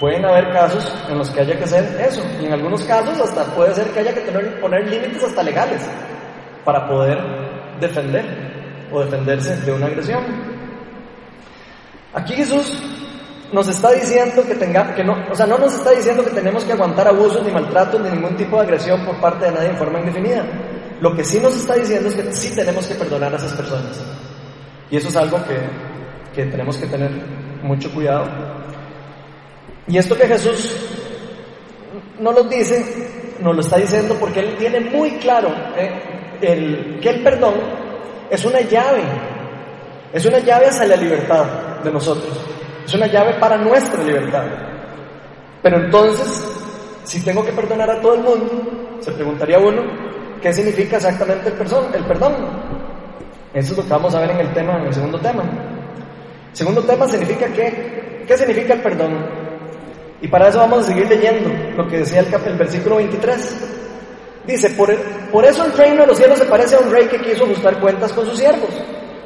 [0.00, 3.44] Pueden haber casos en los que haya que hacer eso, y en algunos casos hasta
[3.54, 5.88] puede ser que haya que tener, poner límites hasta legales
[6.64, 7.16] para poder
[7.78, 10.24] defender o defenderse de una agresión.
[12.12, 12.76] Aquí Jesús
[13.52, 16.64] nos está diciendo que tenga, que no, o sea, no nos está diciendo que tenemos
[16.64, 19.76] que aguantar abusos ni maltratos ni ningún tipo de agresión por parte de nadie en
[19.76, 20.44] forma indefinida.
[21.00, 24.00] Lo que sí nos está diciendo es que sí tenemos que perdonar a esas personas.
[24.90, 25.88] Y eso es algo que
[26.38, 27.10] que tenemos que tener
[27.64, 28.26] mucho cuidado.
[29.88, 30.72] Y esto que Jesús
[32.20, 37.22] no nos dice, nos lo está diciendo porque Él tiene muy claro eh, que el
[37.24, 37.54] perdón
[38.30, 39.02] es una llave,
[40.12, 41.44] es una llave hacia la libertad
[41.82, 42.38] de nosotros,
[42.88, 44.44] es una llave para nuestra libertad.
[45.62, 46.42] Pero entonces,
[47.04, 49.82] si tengo que perdonar a todo el mundo, se preguntaría uno,
[50.40, 52.34] ¿qué significa exactamente el perdón?
[53.52, 55.42] Eso es lo que vamos a ver en el tema, en el segundo tema.
[56.54, 58.24] Segundo tema significa qué.
[58.26, 59.18] ¿Qué significa el perdón?
[60.22, 63.70] Y para eso vamos a seguir leyendo lo que decía el, el versículo 23.
[64.46, 67.44] Dice, por eso el reino de los cielos se parece a un rey que quiso
[67.44, 68.70] ajustar cuentas con sus siervos.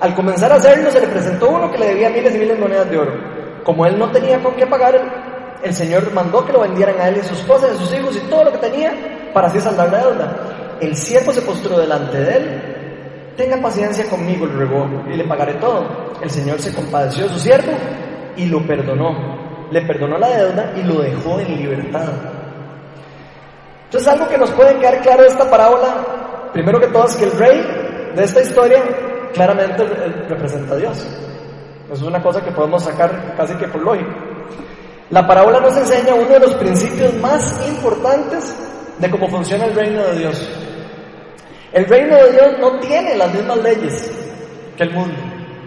[0.00, 2.60] Al comenzar a hacerlo, se le presentó uno que le debía miles y miles de
[2.60, 3.42] monedas de oro.
[3.64, 7.16] Como él no tenía con qué pagar, el Señor mandó que lo vendieran a él
[7.16, 10.36] y a a sus hijos y todo lo que tenía para así saldar la deuda.
[10.80, 12.72] El siervo se postró delante de él
[13.36, 16.12] Tenga paciencia conmigo, le rogó, y le pagaré todo.
[16.20, 17.72] El Señor se compadeció de su siervo
[18.36, 19.68] y lo perdonó.
[19.70, 22.08] Le perdonó la deuda y lo dejó en libertad.
[23.84, 27.24] Entonces algo que nos puede quedar claro de esta parábola, primero que todo es que
[27.24, 28.82] el rey de esta historia
[29.32, 29.82] claramente
[30.28, 31.06] representa a Dios.
[31.92, 34.08] Eso es una cosa que podemos sacar casi que por lógico.
[35.10, 38.56] La parábola nos enseña uno de los principios más importantes
[38.98, 40.48] de cómo funciona el reino de Dios.
[41.70, 44.10] El reino de Dios no tiene las mismas leyes
[44.74, 45.14] que el mundo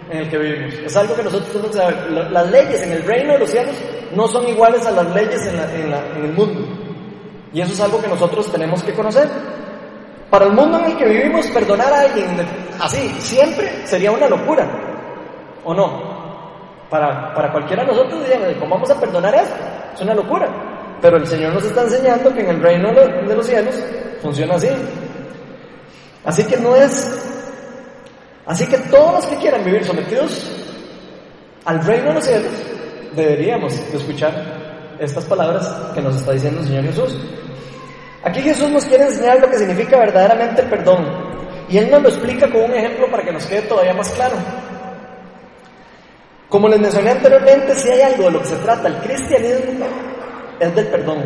[0.10, 0.74] en el que vivimos.
[0.74, 2.12] Es algo que nosotros tenemos que saber.
[2.32, 3.76] Las leyes en el reino de los cielos
[4.16, 6.68] no son iguales a las leyes en, el mundo.
[7.54, 9.30] Y eso es algo que nosotros tenemos que conocer.
[10.32, 12.36] Para el mundo en el que vivimos, perdonar a alguien
[12.80, 14.68] así, siempre sería una locura.
[15.64, 16.15] ¿O no?
[16.90, 18.24] Para, para cualquiera de nosotros
[18.60, 19.54] ¿cómo vamos a perdonar eso?
[19.94, 20.48] Es una locura.
[21.02, 23.76] Pero el Señor nos está enseñando que en el reino de los cielos
[24.22, 24.70] funciona así.
[26.24, 27.22] Así que no es...
[28.46, 30.52] Así que todos los que quieran vivir sometidos
[31.66, 32.52] al reino de los cielos,
[33.16, 34.34] deberíamos escuchar
[35.00, 37.20] estas palabras que nos está diciendo el Señor Jesús.
[38.24, 41.06] Aquí Jesús nos quiere enseñar lo que significa verdaderamente el perdón.
[41.70, 44.36] Y Él nos lo explica con un ejemplo para que nos quede todavía más claro.
[46.56, 49.88] Como les mencioné anteriormente, si hay algo de lo que se trata el cristianismo,
[50.58, 51.22] es del perdón,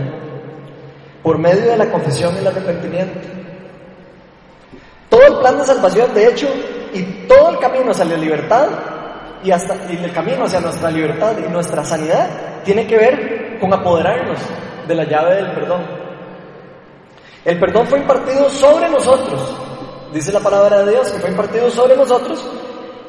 [1.21, 3.19] por medio de la confesión y el arrepentimiento.
[5.07, 6.47] Todo el plan de salvación, de hecho,
[6.95, 8.69] y todo el camino hacia la libertad
[9.43, 12.27] y, hasta, y el camino hacia nuestra libertad y nuestra sanidad
[12.63, 14.39] tiene que ver con apoderarnos
[14.87, 15.85] de la llave del perdón.
[17.45, 19.39] El perdón fue impartido sobre nosotros,
[20.11, 22.43] dice la palabra de Dios, que fue impartido sobre nosotros,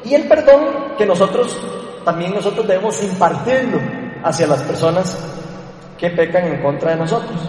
[0.03, 1.57] y el perdón que nosotros,
[2.03, 3.79] también nosotros debemos impartirlo
[4.23, 5.17] hacia las personas
[5.97, 7.39] que pecan en contra de nosotros.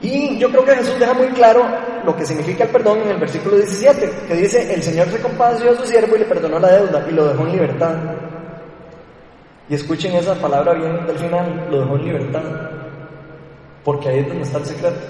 [0.00, 1.64] Y yo creo que Jesús deja muy claro
[2.04, 5.70] lo que significa el perdón en el versículo 17, que dice, el Señor se compadeció
[5.70, 7.94] a su siervo y le perdonó la deuda y lo dejó en libertad.
[9.68, 12.42] Y escuchen esa palabra bien del final, lo dejó en libertad,
[13.84, 15.00] porque ahí es donde está el secreto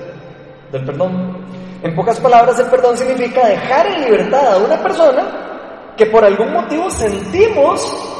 [0.70, 1.38] del perdón.
[1.82, 6.52] En pocas palabras, el perdón significa dejar en libertad a una persona que por algún
[6.52, 8.11] motivo sentimos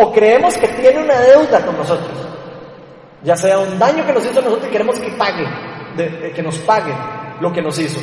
[0.00, 2.10] o creemos que tiene una deuda con nosotros.
[3.22, 5.44] Ya sea un daño que nos hizo a nosotros y queremos que pague,
[6.34, 6.92] que nos pague
[7.40, 8.00] lo que nos hizo.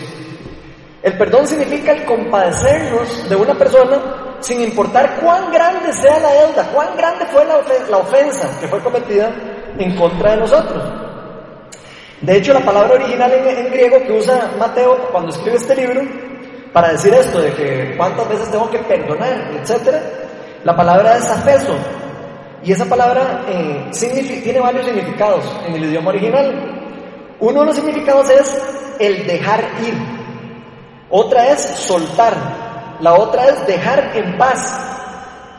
[1.01, 6.69] El perdón significa el compadecernos de una persona sin importar cuán grande sea la deuda,
[6.73, 9.31] cuán grande fue la ofensa que fue cometida
[9.79, 10.83] en contra de nosotros.
[12.21, 16.01] De hecho, la palabra original en, griego que usa Mateo cuando escribe este libro,
[16.73, 20.26] para decir esto de que cuántas veces tengo que perdonar, etc.,
[20.67, 21.77] la palabra es afeso.
[22.61, 23.89] Y esa palabra eh,
[24.43, 27.37] tiene varios significados en el idioma original.
[27.39, 28.53] Uno de los significados es
[28.99, 29.93] el dejar ir.
[31.09, 32.33] Otra es soltar.
[32.99, 34.77] La otra es dejar en paz.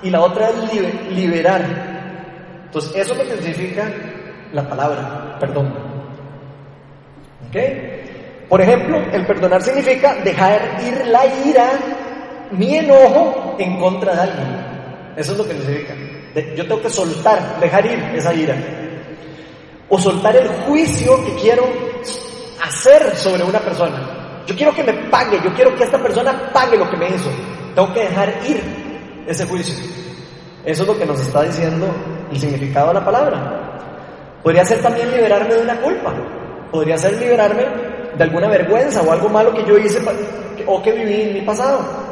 [0.02, 1.62] Y la otra es liberar.
[2.66, 3.90] Entonces, eso es lo que significa
[4.52, 5.72] la palabra perdón.
[7.48, 7.56] ¿Ok?
[8.50, 11.66] Por ejemplo, el perdonar significa dejar ir la ira,
[12.50, 14.77] mi enojo en contra de alguien.
[15.18, 15.94] Eso es lo que significa.
[16.54, 18.56] Yo tengo que soltar, dejar ir esa ira
[19.88, 21.64] o soltar el juicio que quiero
[22.62, 24.44] hacer sobre una persona.
[24.46, 27.30] Yo quiero que me pague, yo quiero que esta persona pague lo que me hizo.
[27.74, 28.62] Tengo que dejar ir
[29.26, 29.74] ese juicio.
[30.64, 31.88] Eso es lo que nos está diciendo
[32.30, 33.80] el significado de la palabra.
[34.44, 36.14] Podría ser también liberarme de una culpa.
[36.70, 37.64] Podría ser liberarme
[38.16, 39.98] de alguna vergüenza o algo malo que yo hice
[40.64, 42.07] o que viví en mi pasado.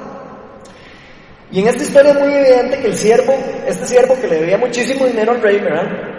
[1.56, 3.34] Y en esta historia es muy evidente que el siervo,
[3.66, 5.58] este siervo que le debía muchísimo dinero al rey.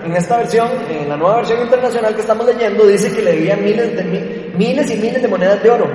[0.04, 3.56] En esta versión, en la nueva versión internacional que estamos leyendo, dice que le debía
[3.56, 5.86] miles, y miles de monedas de oro.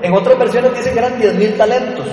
[0.00, 2.06] En otras versiones dice que eran 10 mil talentos.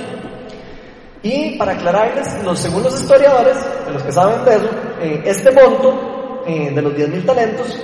[1.21, 4.69] Y para aclararles, los, según los historiadores, de los que saben de eso,
[5.03, 7.79] eh, este monto eh, de los 10 mil talentos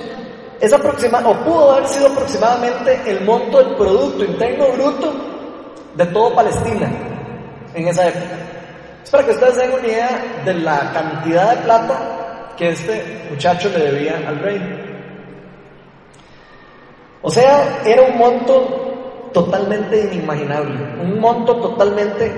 [0.60, 5.14] es aproximado, o pudo haber sido aproximadamente el monto del Producto Interno Bruto
[5.94, 6.90] de todo Palestina
[7.74, 8.57] en esa época.
[9.08, 13.70] Es para que ustedes den una idea de la cantidad de plata que este muchacho
[13.70, 14.60] le debía al rey.
[17.22, 22.30] O sea, era un monto totalmente inimaginable, un monto totalmente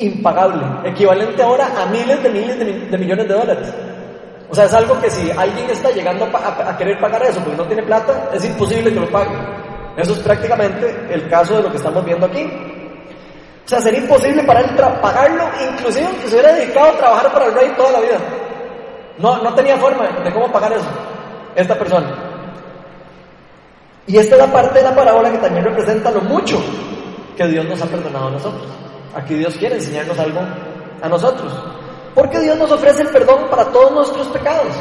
[0.00, 2.58] impagable, equivalente ahora a miles de miles
[2.90, 3.72] de, millones de dólares.
[4.50, 7.66] O sea, es algo que si alguien está llegando a, querer pagar eso porque no
[7.66, 9.36] tiene plata, es imposible que lo pague.
[9.96, 12.81] Eso es prácticamente el caso de lo que estamos viendo aquí.
[13.64, 14.70] O sea, sería imposible para él
[15.00, 18.18] pagarlo, inclusive aunque se hubiera dedicado a trabajar para el rey toda la vida.
[19.18, 20.88] No, no tenía forma de cómo pagar eso,
[21.54, 22.12] esta persona.
[24.06, 26.60] Y esta es la parte de la parábola que también representa lo mucho
[27.36, 28.66] que Dios nos ha perdonado a nosotros.
[29.14, 30.40] Aquí Dios quiere enseñarnos algo
[31.00, 31.52] a nosotros.
[32.14, 34.74] Porque Dios nos ofrece el perdón para todos nuestros pecados.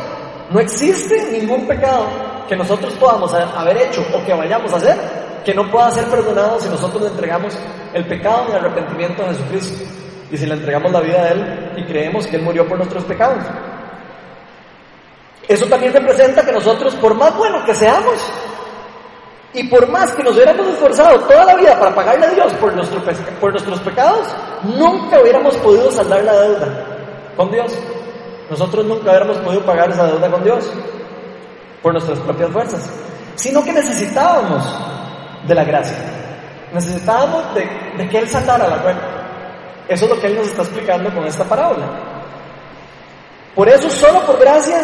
[0.49, 2.05] No existe ningún pecado
[2.49, 6.59] que nosotros podamos haber hecho o que vayamos a hacer que no pueda ser perdonado
[6.59, 7.57] si nosotros le entregamos
[7.93, 9.83] el pecado y el arrepentimiento a Jesucristo.
[10.31, 13.03] Y si le entregamos la vida a Él y creemos que Él murió por nuestros
[13.03, 13.43] pecados.
[15.47, 18.21] Eso también representa que nosotros, por más buenos que seamos,
[19.53, 22.73] y por más que nos hubiéramos esforzado toda la vida para pagarle a Dios por,
[23.39, 24.27] por nuestros pecados,
[24.63, 26.85] nunca hubiéramos podido saldar la deuda
[27.35, 27.73] con Dios.
[28.49, 30.71] Nosotros nunca hubiéramos podido pagar esa deuda con Dios
[31.81, 32.89] por nuestras propias fuerzas,
[33.35, 34.63] sino que necesitábamos
[35.47, 35.97] de la gracia.
[36.73, 39.03] Necesitábamos de, que Él saldara la cuenta.
[39.87, 41.85] Eso es lo que Él nos está explicando con esta parábola.
[43.55, 44.77] Por eso, solo por gracia,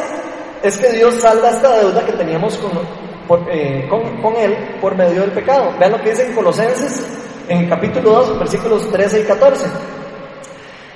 [0.61, 5.31] es que Dios salva esta deuda que teníamos con, eh, con, Él por medio del
[5.31, 5.73] pecado.
[5.79, 7.07] Vean lo que dice en Colosenses,
[7.47, 9.65] en el capítulo 2, versículos 13 y 14.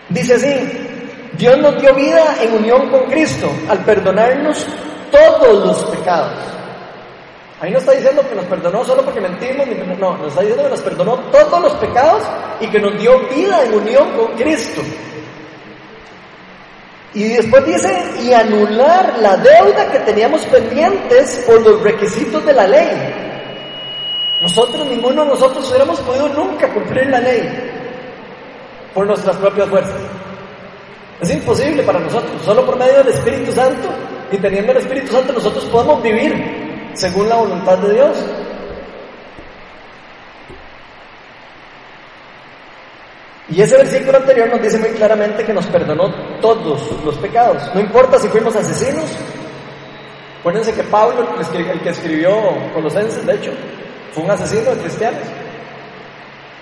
[0.09, 4.65] Dice así, Dios nos dio vida en unión con Cristo al perdonarnos
[5.09, 6.60] todos los pecados.
[7.61, 9.67] Ahí no está diciendo que nos perdonó solo porque mentimos,
[9.99, 12.23] no, nos está diciendo que nos perdonó todos los pecados
[12.59, 14.81] y que nos dio vida en unión con Cristo.
[17.13, 22.65] Y después dice, y anular la deuda que teníamos pendientes por los requisitos de la
[22.65, 22.89] ley.
[24.41, 27.47] Nosotros, ninguno de nosotros hubiéramos podido nunca cumplir la ley
[28.95, 30.01] por nuestras propias fuerzas.
[31.21, 33.87] Es imposible para nosotros, solo por medio del Espíritu Santo
[34.31, 38.17] y teniendo el Espíritu Santo nosotros podemos vivir según la voluntad de Dios.
[43.49, 47.69] Y ese versículo anterior nos dice muy claramente que nos perdonó todos los pecados.
[47.75, 49.05] No importa si fuimos asesinos.
[50.39, 52.31] Acuérdense que Pablo, el que escribió
[52.73, 53.51] Colosenses, de hecho,
[54.13, 55.21] fue un asesino de cristianos.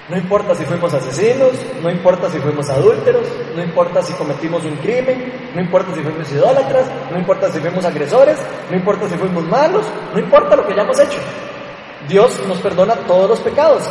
[0.10, 1.52] No importa si fuimos asesinos,
[1.84, 6.32] no importa si fuimos adúlteros, no importa si cometimos un crimen, no importa si fuimos
[6.32, 8.38] idólatras, no importa si fuimos agresores,
[8.72, 11.20] no importa si fuimos malos, no importa lo que hayamos hecho.
[12.08, 13.88] Dios nos perdona todos los pecados.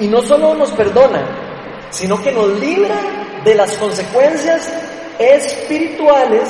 [0.00, 1.24] Y no solo nos perdona,
[1.90, 2.96] sino que nos libra
[3.44, 4.72] de las consecuencias
[5.20, 6.48] espirituales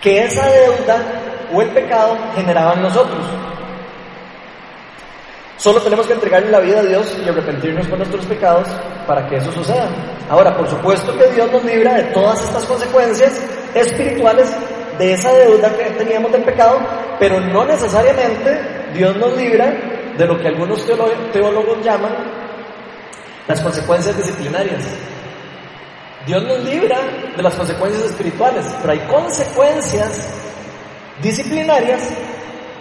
[0.00, 3.24] que esa deuda o el pecado generaba en nosotros.
[5.58, 8.68] Solo tenemos que entregarle la vida a Dios y arrepentirnos por nuestros pecados
[9.08, 9.88] para que eso suceda.
[10.30, 13.42] Ahora, por supuesto que Dios nos libra de todas estas consecuencias
[13.74, 14.54] espirituales
[14.98, 16.78] de esa deuda que teníamos del pecado,
[17.18, 18.56] pero no necesariamente
[18.94, 19.74] Dios nos libra
[20.16, 20.86] de lo que algunos
[21.32, 22.12] teólogos llaman
[23.48, 24.84] las consecuencias disciplinarias.
[26.24, 26.98] Dios nos libra
[27.36, 30.28] de las consecuencias espirituales, pero hay consecuencias
[31.20, 32.10] disciplinarias,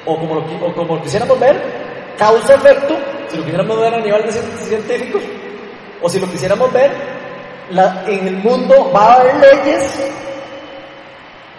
[0.05, 1.86] o como lo, como quisiéramos ver,
[2.17, 2.95] causa-efecto,
[3.29, 5.21] si lo quisiéramos ver a nivel de científicos,
[6.01, 6.91] o si lo quisiéramos ver,
[8.07, 10.11] en el mundo va a haber leyes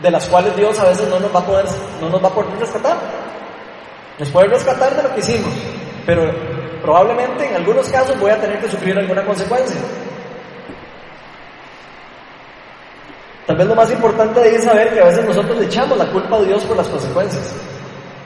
[0.02, 1.66] de las cuales Dios a veces no nos va a poder,
[2.00, 2.96] no nos va a poder rescatar.
[4.18, 5.52] Nos puede rescatar de lo que hicimos,
[6.04, 6.32] pero
[6.82, 9.80] probablemente en algunos casos voy a tener que sufrir alguna consecuencia.
[13.46, 16.10] Tal vez lo más importante ahí es saber que a veces nosotros le echamos la
[16.10, 17.54] culpa a Dios por las consecuencias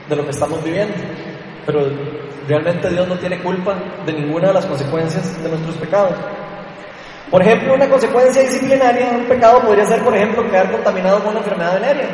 [0.09, 0.95] de lo que estamos viviendo,
[1.65, 1.89] pero
[2.47, 6.13] realmente Dios no tiene culpa de ninguna de las consecuencias de nuestros pecados.
[7.31, 11.29] Por ejemplo, una consecuencia disciplinaria de un pecado podría ser, por ejemplo, quedar contaminado con
[11.29, 12.09] una enfermedad venérea.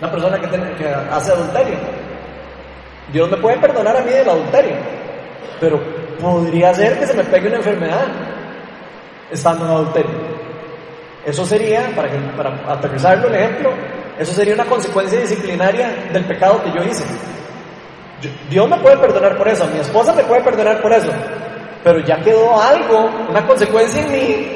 [0.00, 1.76] Una persona que, que hace adulterio.
[3.12, 4.76] Dios me puede perdonar a mí del adulterio,
[5.60, 5.80] pero
[6.20, 8.06] podría ser que se me pegue una enfermedad
[9.30, 10.10] estando en adulterio.
[11.24, 13.70] Eso sería, para, para aterrizarlo el ejemplo,
[14.18, 17.04] eso sería una consecuencia disciplinaria del pecado que yo hice.
[18.48, 21.10] Dios me puede perdonar por eso, mi esposa me puede perdonar por eso,
[21.82, 24.46] pero ya quedó algo, una consecuencia en mí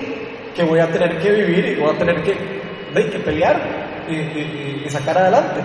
[0.54, 2.34] que voy a tener que vivir y voy a tener que,
[2.94, 3.56] que pelear
[4.08, 5.60] y sacar adelante.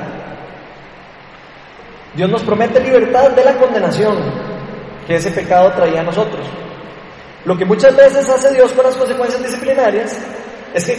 [2.15, 4.17] Dios nos promete libertad de la condenación
[5.05, 6.45] que ese pecado traía a nosotros.
[7.45, 10.17] Lo que muchas veces hace Dios con las consecuencias disciplinarias
[10.73, 10.97] es que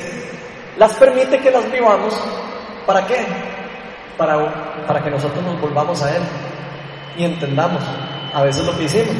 [0.78, 2.14] las permite que las vivamos.
[2.86, 3.26] ¿Para qué?
[4.16, 6.22] Para, para que nosotros nos volvamos a Él
[7.20, 7.83] y entendamos
[8.33, 9.14] a veces lo que hicimos.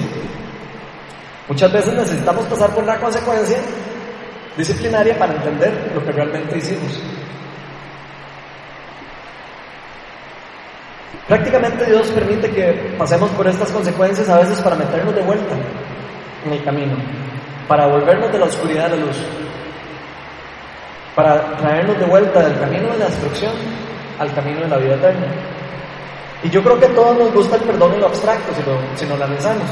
[1.49, 3.59] Muchas veces necesitamos pasar por una consecuencia
[4.57, 6.99] disciplinaria para entender lo que realmente hicimos.
[11.29, 15.55] Prácticamente Dios permite que pasemos por estas consecuencias a veces para meternos de vuelta
[16.47, 16.97] en el camino,
[17.69, 19.17] para volvernos de la oscuridad a la luz,
[21.15, 23.53] para traernos de vuelta del camino de la destrucción
[24.19, 25.27] al camino de la vida eterna.
[26.43, 28.79] Y yo creo que a todos nos gusta el perdón en lo abstracto si, lo,
[28.97, 29.69] si nos lo analizamos.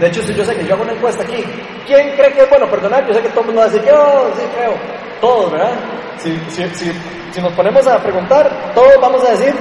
[0.00, 1.44] De hecho, si yo sé que yo hago una encuesta aquí,
[1.86, 3.06] ¿quién cree que es bueno perdonar?
[3.06, 4.74] Yo sé que todo el mundo va a decir, yo sí creo.
[5.20, 5.72] Todos, ¿verdad?
[6.18, 6.92] Si, si, si,
[7.32, 9.54] si nos ponemos a preguntar, todos vamos a decir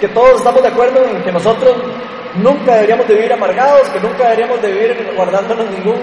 [0.00, 1.76] que todos estamos de acuerdo en que nosotros
[2.36, 5.98] nunca deberíamos de vivir amargados, que nunca deberíamos de vivir guardándonos ningún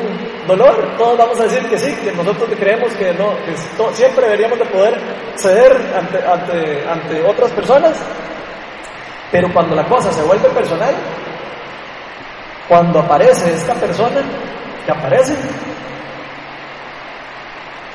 [0.47, 0.76] dolor.
[0.97, 3.56] Todos vamos a decir que sí, que nosotros creemos que no, que
[3.93, 4.99] siempre deberíamos de poder
[5.36, 7.93] ceder ante, ante, ante otras personas.
[9.36, 10.95] Pero cuando la cosa se vuelve personal,
[12.69, 14.21] cuando aparece esta persona
[14.86, 15.36] que aparece,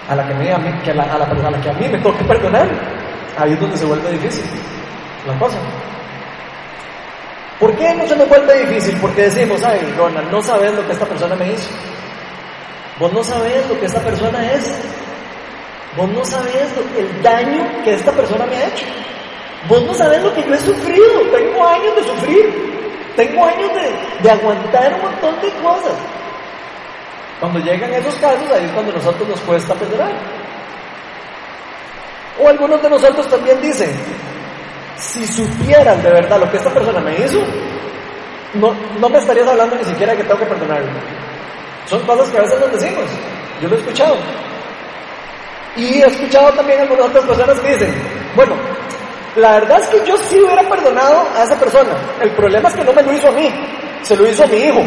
[0.06, 2.68] a la que, a, mí, que a, la, a que a mí me toca perdonar,
[3.38, 4.44] ahí es donde se vuelve difícil
[5.26, 5.56] la cosa.
[7.58, 8.98] ¿Por qué no se nos vuelve difícil?
[9.00, 11.70] Porque decimos, ay, Ronald, no sabes lo que esta persona me hizo.
[12.98, 14.78] Vos no sabés lo que esta persona es.
[15.96, 16.68] Vos no sabés
[16.98, 18.84] el daño que esta persona me ha hecho.
[19.68, 21.20] Vos no sabés lo que yo he sufrido.
[21.32, 22.70] Tengo años de sufrir.
[23.16, 25.92] Tengo años de, de aguantar un montón de cosas.
[27.40, 30.12] Cuando llegan esos casos, ahí es cuando a nosotros nos cuesta perdonar.
[32.38, 33.90] O algunos de nosotros también dicen,
[34.96, 37.40] si supieran de verdad lo que esta persona me hizo,
[38.54, 40.88] no, no me estarías hablando ni siquiera de que tengo que perdonarlo.
[41.86, 43.04] Son cosas que a veces nos decimos.
[43.60, 44.16] Yo lo he escuchado.
[45.76, 47.94] Y he escuchado también algunas otras personas que dicen,
[48.34, 48.54] bueno,
[49.36, 51.92] la verdad es que yo sí hubiera perdonado a esa persona.
[52.20, 53.48] El problema es que no me lo hizo a mí,
[54.02, 54.80] se lo hizo a mi hijo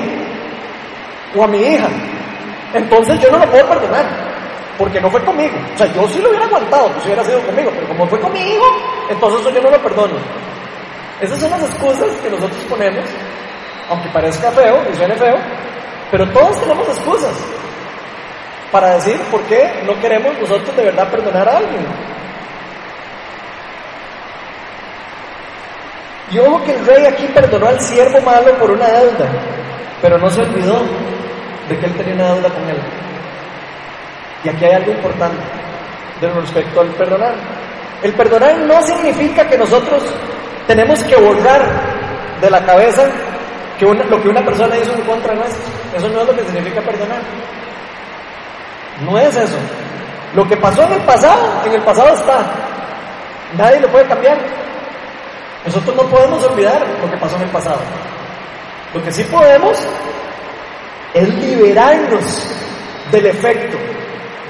[1.35, 1.87] o a mi hija.
[2.73, 4.05] Entonces yo no lo puedo perdonar,
[4.77, 5.55] porque no fue conmigo.
[5.73, 8.33] O sea, yo sí lo hubiera aguantado, pues hubiera sido conmigo, pero como fue con
[8.33, 8.65] mi hijo,
[9.09, 10.15] entonces yo no lo perdono.
[11.21, 13.05] Esas son las excusas que nosotros ponemos,
[13.89, 15.37] aunque parezca feo y suene feo,
[16.11, 17.33] pero todos tenemos excusas
[18.71, 21.85] para decir por qué no queremos nosotros de verdad perdonar a alguien.
[26.31, 29.29] Y ojo que el rey aquí perdonó al siervo malo por una deuda,
[30.01, 30.81] pero no se olvidó
[31.69, 32.77] de que él tenía una deuda con él.
[34.43, 35.37] Y aquí hay algo importante
[36.31, 37.33] respecto al perdonar.
[38.01, 40.03] El perdonar no significa que nosotros
[40.67, 41.61] tenemos que borrar
[42.41, 43.03] de la cabeza
[43.77, 45.63] que lo que una persona hizo en contra nuestra.
[45.95, 47.21] Eso no es lo que significa perdonar.
[49.01, 49.57] No es eso.
[50.35, 52.43] Lo que pasó en el pasado, en el pasado está.
[53.57, 54.37] Nadie lo puede cambiar.
[55.65, 57.79] Nosotros no podemos olvidar lo que pasó en el pasado.
[58.93, 59.77] Lo que sí podemos
[61.13, 62.47] es liberarnos
[63.11, 63.77] del efecto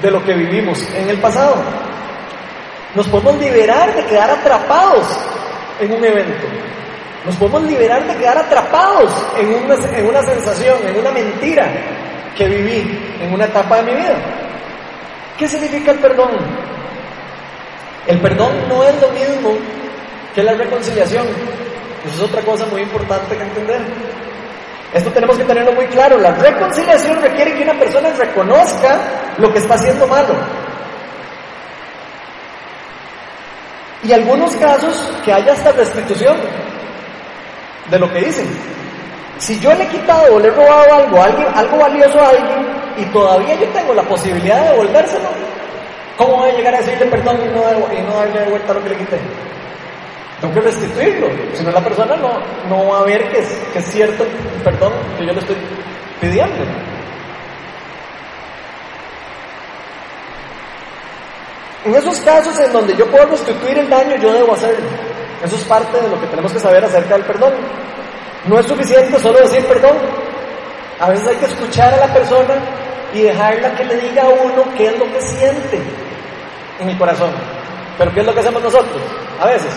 [0.02, 1.56] de lo que vivimos en el pasado.
[2.94, 5.06] Nos podemos liberar de quedar atrapados
[5.80, 6.46] en un evento.
[7.24, 11.66] Nos podemos liberar de quedar atrapados en una, en una sensación, en una mentira
[12.36, 14.16] que viví en una etapa de mi vida.
[15.38, 16.30] ¿Qué significa el perdón?
[18.06, 19.56] El perdón no es lo mismo
[20.34, 21.26] que la reconciliación.
[22.04, 23.80] Eso es otra cosa muy importante que entender.
[24.92, 26.18] Esto tenemos que tenerlo muy claro.
[26.18, 28.98] La reconciliación requiere que una persona reconozca
[29.38, 30.34] lo que está haciendo malo.
[34.02, 36.36] Y algunos casos que haya hasta restitución
[37.90, 38.46] de lo que dicen.
[39.38, 42.66] Si yo le he quitado o le he robado algo, algo valioso a alguien
[42.96, 45.28] y todavía yo tengo la posibilidad de devolvérselo,
[46.16, 48.82] ¿cómo voy a llegar a decirle perdón y no, y no darle de vuelta lo
[48.84, 49.18] que le quité?
[50.44, 52.38] Tengo que restituirlo, si no la persona no,
[52.68, 55.56] no va a ver que es, que es cierto el perdón que yo le estoy
[56.20, 56.62] pidiendo.
[61.86, 64.84] En esos casos en donde yo puedo restituir el daño, yo debo hacerlo.
[65.42, 67.54] Eso es parte de lo que tenemos que saber acerca del perdón.
[68.44, 69.96] No es suficiente solo decir perdón.
[71.00, 72.54] A veces hay que escuchar a la persona
[73.14, 75.80] y dejarla que le diga a uno qué es lo que siente
[76.80, 77.30] en el corazón.
[77.96, 79.00] Pero ¿qué es lo que hacemos nosotros?
[79.40, 79.70] A veces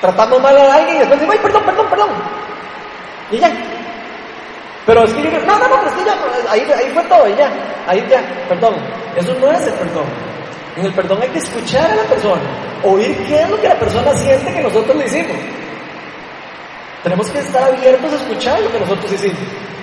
[0.00, 2.10] tratamos mal a alguien y después decimos, ay, perdón, perdón, perdón.
[3.30, 3.50] Y ya.
[4.86, 6.14] Pero es que yo digo, no, no, no, es que ya,
[6.50, 7.50] ahí, ahí fue todo, y ya,
[7.86, 8.74] ahí ya, perdón.
[9.16, 10.04] Eso no es el perdón.
[10.76, 12.42] En el perdón hay que escuchar a la persona,
[12.82, 15.36] oír qué es lo que la persona siente que nosotros le hicimos.
[17.02, 19.38] Tenemos que estar abiertos a escuchar lo que nosotros hicimos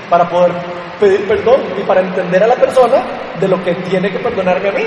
[0.10, 0.52] para poder
[1.00, 3.04] pedir perdón y para entender a la persona
[3.40, 4.84] de lo que tiene que perdonarme a mí.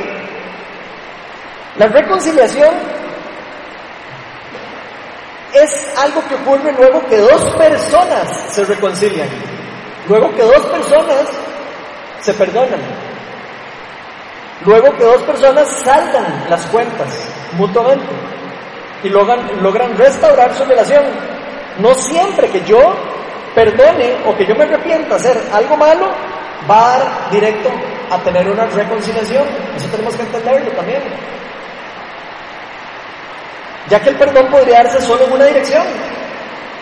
[1.76, 2.72] La reconciliación
[5.54, 9.28] es algo que ocurre luego que dos personas se reconcilian,
[10.08, 11.28] luego que dos personas
[12.20, 12.80] se perdonan,
[14.64, 17.08] luego que dos personas saldan las cuentas
[17.56, 18.06] mutuamente
[19.04, 21.04] y logran, logran restaurar su relación.
[21.78, 22.78] No siempre que yo
[23.54, 26.10] perdone o que yo me arrepienta hacer algo malo
[26.68, 27.70] va a dar directo
[28.10, 29.44] a tener una reconciliación.
[29.76, 31.02] Eso tenemos que entenderlo también
[33.88, 35.84] ya que el perdón podría darse solo en una dirección.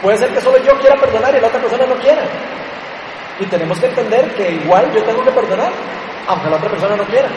[0.01, 2.23] Puede ser que solo yo quiera perdonar y la otra persona no quiera.
[3.39, 5.73] Y tenemos que entender que igual yo tengo que perdonar,
[6.27, 7.29] aunque la otra persona no quiera.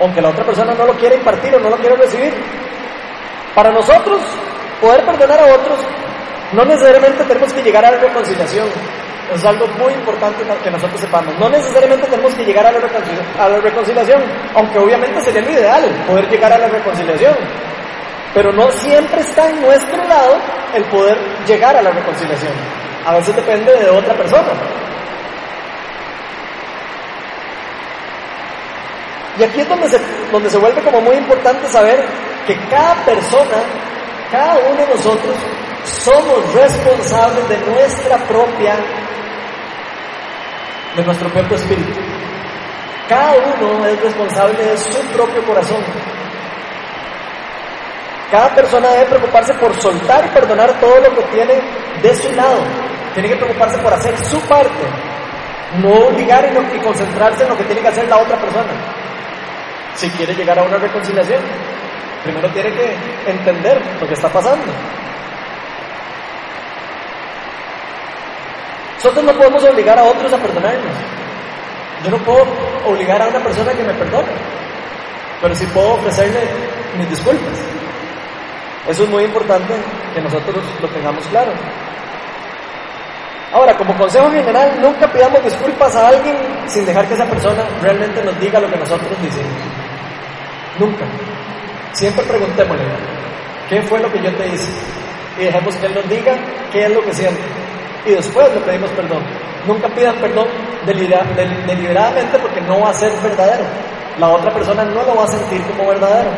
[0.00, 2.34] Aunque la otra persona no lo quiera impartir o no lo quiera recibir.
[3.54, 4.20] Para nosotros,
[4.80, 5.78] poder perdonar a otros,
[6.52, 8.68] no necesariamente tenemos que llegar a la reconciliación.
[9.32, 11.34] Es algo muy importante que nosotros sepamos.
[11.38, 14.22] No necesariamente tenemos que llegar a la, reconciliación,
[14.54, 17.34] aunque obviamente sería lo ideal poder llegar a la reconciliación.
[18.34, 20.36] Pero no siempre está en nuestro lado
[20.74, 21.16] el poder
[21.46, 22.52] llegar a la reconciliación.
[23.06, 24.52] A veces depende de otra persona.
[29.38, 29.98] Y aquí es donde se,
[30.30, 32.04] donde se vuelve como muy importante saber
[32.46, 33.62] que cada persona,
[34.30, 35.34] cada uno de nosotros,
[35.84, 38.76] somos responsables de nuestra propia
[40.96, 42.00] de nuestro propio espíritu.
[43.08, 45.82] Cada uno es responsable de su propio corazón.
[48.30, 51.60] Cada persona debe preocuparse por soltar y perdonar todo lo que tiene
[52.02, 52.60] de su lado.
[53.12, 54.84] Tiene que preocuparse por hacer su parte,
[55.80, 58.72] no obligar y, concentrarse en lo que tiene que hacer la otra persona.
[59.94, 61.40] Si quiere llegar a una reconciliación,
[62.24, 64.64] primero tiene que entender lo que está pasando.
[69.04, 70.96] Nosotros no podemos obligar a otros a perdonarnos.
[72.02, 72.42] Yo no puedo
[72.86, 74.32] obligar a una persona que me perdone,
[75.42, 76.40] pero sí puedo ofrecerle
[76.96, 77.52] mis disculpas.
[78.88, 79.74] Eso es muy importante
[80.14, 81.52] que nosotros lo tengamos claro.
[83.52, 88.24] Ahora, como consejo general, nunca pidamos disculpas a alguien sin dejar que esa persona realmente
[88.24, 89.52] nos diga lo que nosotros decimos.
[90.78, 91.04] Nunca.
[91.92, 92.84] Siempre preguntémosle,
[93.68, 94.72] ¿qué fue lo que yo te hice?
[95.38, 96.34] Y dejemos que Él nos diga
[96.72, 97.64] qué es lo que siente
[98.06, 99.22] y después le pedimos perdón.
[99.66, 100.46] Nunca pidan perdón
[100.86, 103.64] deliberadamente porque no va a ser verdadero.
[104.18, 106.30] La otra persona no lo va a sentir como verdadero.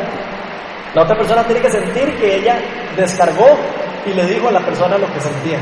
[0.95, 2.59] La otra persona tiene que sentir que ella
[2.97, 3.57] descargó
[4.07, 5.59] y le dijo a la persona lo que sentía.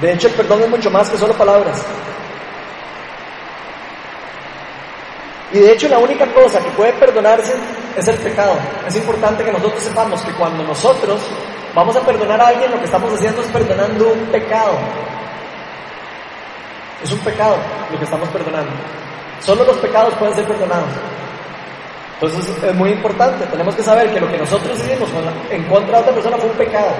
[0.00, 1.84] De hecho, el perdón es mucho más que solo palabras.
[5.52, 7.54] Y de hecho la única cosa que puede perdonarse
[7.96, 8.56] es el pecado.
[8.86, 11.20] Es importante que nosotros sepamos que cuando nosotros
[11.74, 14.78] vamos a perdonar a alguien, lo que estamos haciendo es perdonando un pecado.
[17.02, 17.56] Es un pecado
[17.90, 18.72] lo que estamos perdonando.
[19.40, 20.88] Solo los pecados pueden ser perdonados.
[22.14, 25.10] Entonces es muy importante, tenemos que saber que lo que nosotros hicimos
[25.50, 26.90] en contra de otra persona fue un pecado.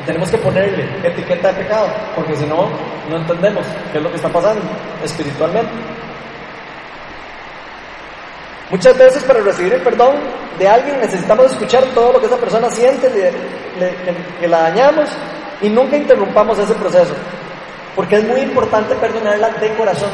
[0.00, 2.68] Y tenemos que ponerle etiqueta de pecado, porque si no,
[3.08, 4.62] no entendemos qué es lo que está pasando
[5.02, 5.72] espiritualmente.
[8.74, 10.16] Muchas veces para recibir el perdón
[10.58, 15.08] de alguien necesitamos escuchar todo lo que esa persona siente, que, la dañamos
[15.62, 17.14] y nunca interrumpamos ese proceso.
[17.94, 20.10] Porque es muy importante perdonarla de corazón.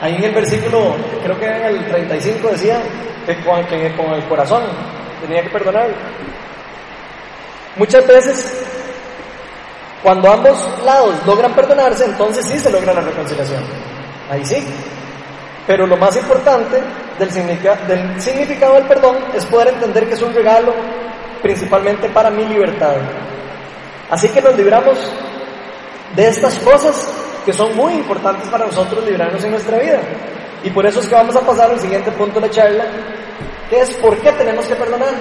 [0.00, 2.80] Ahí en el versículo, creo que en el 35 decía
[3.26, 4.62] que con, que con el corazón
[5.20, 5.90] tenía que perdonar.
[7.76, 8.66] Muchas veces,
[10.02, 13.62] cuando ambos lados logran perdonarse, entonces sí se logra la reconciliación.
[14.30, 14.66] Ahí sí.
[15.68, 16.80] Pero lo más importante
[17.18, 20.72] del, del significado del perdón es poder entender que es un regalo
[21.42, 22.94] principalmente para mi libertad.
[24.08, 24.98] Así que nos libramos
[26.16, 27.12] de estas cosas
[27.44, 30.00] que son muy importantes para nosotros librarnos en nuestra vida.
[30.64, 32.84] Y por eso es que vamos a pasar al siguiente punto de la charla,
[33.68, 35.12] que es por qué tenemos que perdonar.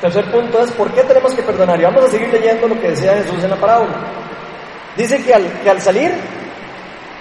[0.00, 1.80] tercer punto es por qué tenemos que perdonar.
[1.80, 3.94] Y vamos a seguir leyendo lo que decía Jesús en la parábola.
[4.96, 6.12] Dice que al, que al salir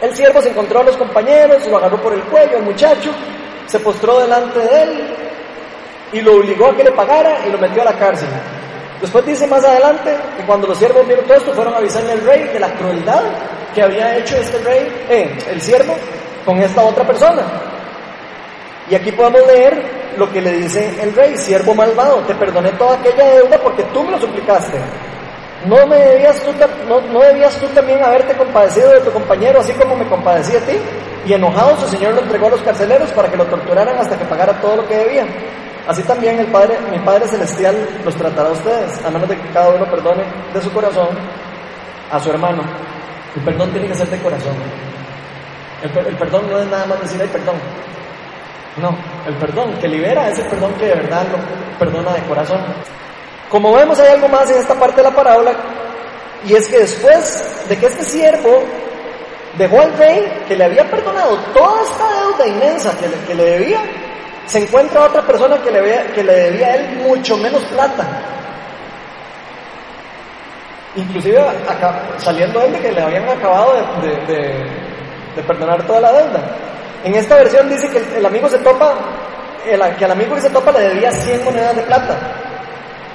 [0.04, 3.10] el siervo se encontró a los compañeros, lo agarró por el cuello al muchacho,
[3.66, 5.16] se postró delante de él
[6.12, 8.28] y lo obligó a que le pagara y lo metió a la cárcel.
[9.00, 12.22] Después dice más adelante que cuando los siervos vieron todo esto fueron a avisarle al
[12.22, 13.24] rey de la crueldad
[13.74, 15.96] que había hecho este rey, eh, el siervo,
[16.46, 17.42] con esta otra persona.
[18.90, 22.96] Y aquí podemos leer lo que le dice el rey, siervo malvado, te perdoné toda
[22.98, 24.78] aquella deuda porque tú me lo suplicaste.
[25.66, 26.52] ¿No, me debías tú,
[26.88, 30.78] no, debías tú también haberte compadecido de tu compañero así como me compadecí de ti?
[31.26, 34.26] Y enojado su señor lo entregó a los carceleros para que lo torturaran hasta que
[34.26, 35.26] pagara todo lo que debía.
[35.88, 39.50] Así también el Padre, mi Padre Celestial los tratará a ustedes, a menos de que
[39.50, 41.10] cada uno perdone de su corazón
[42.12, 42.64] a su hermano.
[43.36, 44.56] El perdón tiene que ser de corazón.
[45.82, 47.56] El, el perdón no es nada más decir, ay, perdón.
[48.78, 48.96] No,
[49.28, 52.60] el perdón que libera es el perdón que de verdad lo perdona de corazón.
[53.54, 55.54] Como vemos hay algo más en esta parte de la parábola,
[56.44, 58.64] y es que después de que este siervo
[59.60, 63.44] dejó al rey que le había perdonado toda esta deuda inmensa que le, que le
[63.44, 63.80] debía,
[64.48, 68.08] se encuentra otra persona que le, que le debía a él mucho menos plata.
[70.96, 71.40] Inclusive
[72.18, 76.42] saliendo él de que le habían acabado de, perdonar toda la deuda.
[77.04, 78.96] En esta versión dice que el, amigo se topa,
[79.64, 82.43] que al amigo que se topa le debía 100 monedas de plata.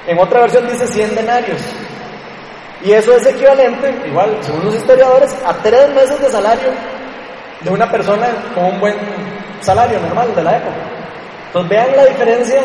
[0.09, 1.61] En otra versión dice 100 denarios.
[2.83, 6.71] Y eso es equivalente, igual, según los historiadores, a tres meses de salario
[7.61, 8.95] de una persona con un buen
[9.61, 10.77] salario normal de la época.
[11.45, 12.59] Entonces vean la diferencia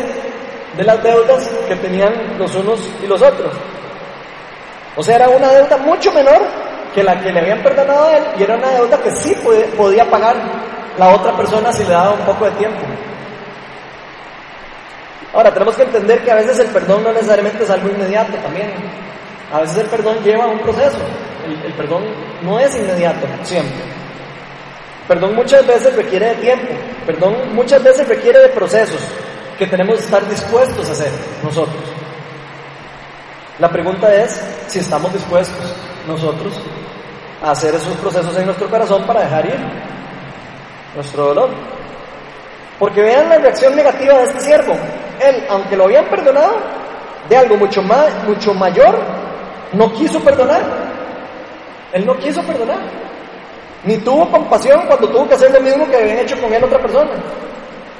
[0.75, 3.53] de las deudas que tenían los unos y los otros.
[4.95, 6.41] O sea, era una deuda mucho menor
[6.95, 9.37] que la que le habían perdonado a él y era una deuda que sí
[9.77, 10.35] podía pagar
[10.97, 12.81] la otra persona si le daba un poco de tiempo.
[15.35, 18.71] Ahora, tenemos que entender que a veces el perdón no necesariamente es algo inmediato también.
[19.51, 20.97] A veces el perdón lleva un proceso.
[21.45, 22.05] El, perdón
[22.41, 23.83] no es inmediato, siempre.
[25.09, 26.73] Perdón muchas veces requiere de tiempo.
[27.05, 29.01] Perdón muchas veces requiere de procesos
[29.59, 31.11] que tenemos que estar dispuestos a hacer
[31.43, 31.83] nosotros.
[33.59, 35.75] La pregunta es si estamos dispuestos
[36.07, 36.53] nosotros
[37.43, 39.59] a hacer esos procesos en nuestro corazón para dejar ir
[40.95, 41.49] nuestro dolor.
[42.79, 44.75] Porque vean la reacción negativa de este siervo.
[45.19, 46.55] Él, aunque lo habían perdonado
[47.29, 48.95] de algo mucho, más, mucho mayor,
[49.73, 50.61] no quiso perdonar.
[51.93, 52.79] Él no quiso perdonar.
[53.83, 56.79] Ni tuvo compasión cuando tuvo que hacer lo mismo que habían hecho con él otra
[56.79, 57.11] persona.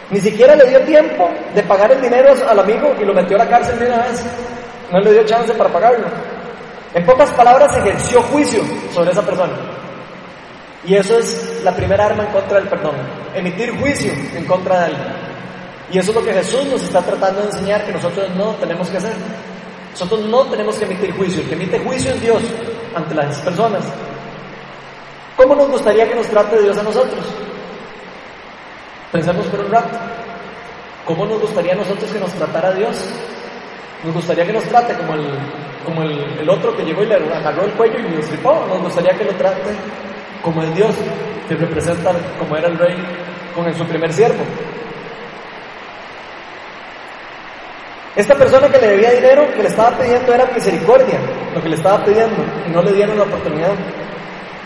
[0.10, 3.46] Ni siquiera le dio tiempo de pagar el dinero al amigo y lo metió a
[3.46, 4.26] la cárcel de una vez.
[4.92, 6.08] No le dio chance para pagarlo.
[6.94, 8.62] En pocas palabras, ejerció juicio
[8.94, 9.54] sobre esa persona.
[10.86, 12.96] Y eso es la primera arma en contra del perdón.
[13.34, 15.25] Emitir juicio en contra de alguien.
[15.92, 18.90] Y eso es lo que Jesús nos está tratando de enseñar que nosotros no tenemos
[18.90, 19.14] que hacer.
[19.92, 21.42] Nosotros no tenemos que emitir juicio.
[21.42, 22.42] El que emite juicio es Dios
[22.96, 23.86] ante las personas.
[25.38, 27.26] ¿Cómo nos gustaría que nos trate Dios a nosotros?
[29.12, 29.98] Pensemos por un rato.
[31.06, 32.98] ¿Cómo nos gustaría a nosotros que nos tratara Dios?
[34.04, 35.26] Nos gustaría que nos trate como el,
[35.86, 38.66] como el, otro que llegó y le agarró el cuello y lo estripó.
[38.68, 39.72] Nos gustaría que lo trate
[40.42, 40.96] como el Dios
[41.48, 42.96] que representa como era el rey
[43.54, 44.44] con su primer siervo.
[48.16, 51.20] Esta persona que le debía dinero, que le estaba pidiendo era misericordia,
[51.54, 53.74] lo que le estaba pidiendo, y no le dieron la oportunidad.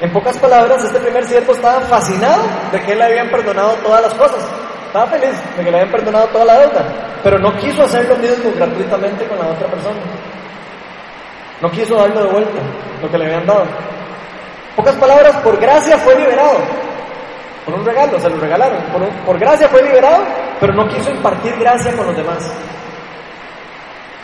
[0.02, 4.14] En pocas palabras, este primer siervo estaba fascinado de que le habían perdonado todas las
[4.14, 4.48] cosas.
[4.86, 6.86] Estaba feliz de que le habían perdonado toda la deuda,
[7.24, 10.00] pero no quiso hacer lo mismo gratuitamente con la otra persona.
[11.62, 12.60] No quiso darle de vuelta
[13.02, 13.64] lo que le habían dado.
[13.64, 16.60] En pocas palabras, por gracia fue liberado.
[17.66, 18.82] Por un regalo, se lo regalaron.
[18.94, 20.24] Por, por gracia fue liberado,
[20.60, 22.50] pero no quiso impartir gracia con los demás.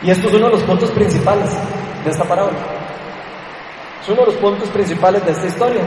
[0.02, 1.50] Y esto es uno de los puntos principales
[2.04, 2.58] de esta parábola.
[4.02, 5.82] Es uno de los puntos principales de esta historia.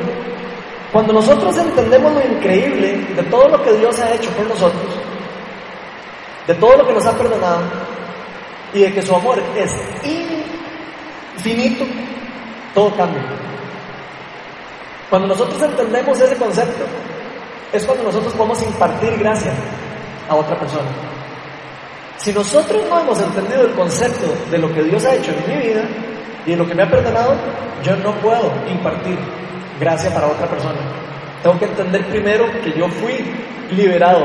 [0.93, 4.83] Cuando nosotros entendemos lo increíble de todo lo que Dios ha hecho por nosotros,
[6.47, 7.61] de todo lo que nos ha perdonado
[8.73, 9.75] y de que su amor es
[11.37, 11.85] infinito,
[12.75, 13.23] todo cambia.
[15.11, 16.85] Cuando nosotros entendemos ese concepto,
[17.73, 19.53] es cuando nosotros podemos impartir gracia
[20.29, 20.89] a otra persona.
[22.19, 25.69] Si nosotros no hemos entendido el concepto de lo que Dios ha hecho en mi
[25.69, 25.83] vida,
[26.49, 27.35] y en lo que me ha perdonado,
[27.83, 29.19] yo no puedo impartir
[29.79, 30.79] gracia para otra persona.
[31.43, 33.15] Tengo que entender primero que yo fui
[33.71, 34.25] liberado,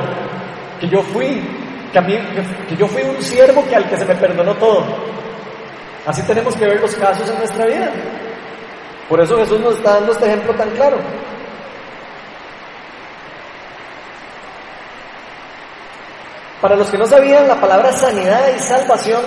[0.80, 1.42] que yo fui,
[1.92, 2.18] que, a mí,
[2.70, 4.86] que yo fui un siervo que al que se me perdonó todo.
[6.06, 7.92] Así tenemos que ver los casos en nuestra vida.
[9.10, 10.98] Por eso Jesús nos está dando este ejemplo tan claro.
[16.64, 19.20] Para los que no sabían, la palabra sanidad y salvación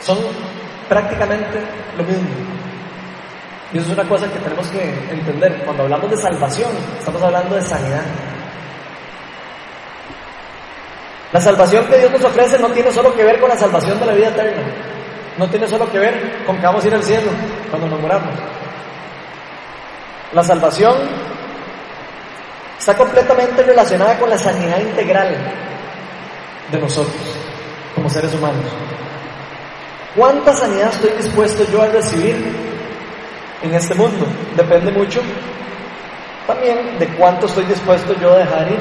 [0.00, 0.16] son
[0.88, 1.60] prácticamente
[1.94, 2.26] lo mismo.
[3.70, 5.60] Y eso es una cosa que tenemos que entender.
[5.66, 8.00] Cuando hablamos de salvación, estamos hablando de sanidad.
[11.34, 14.06] La salvación que Dios nos ofrece no tiene solo que ver con la salvación de
[14.06, 14.62] la vida eterna.
[15.36, 17.30] No tiene solo que ver con que vamos a ir al cielo
[17.68, 18.34] cuando nos moramos.
[20.32, 20.96] La salvación
[22.78, 25.36] está completamente relacionada con la sanidad integral
[26.70, 27.16] de nosotros
[27.94, 28.64] como seres humanos.
[30.16, 32.36] ¿Cuánta sanidad estoy dispuesto yo a recibir
[33.62, 34.26] en este mundo?
[34.56, 35.20] Depende mucho
[36.46, 38.80] también de cuánto estoy dispuesto yo a dejar ir.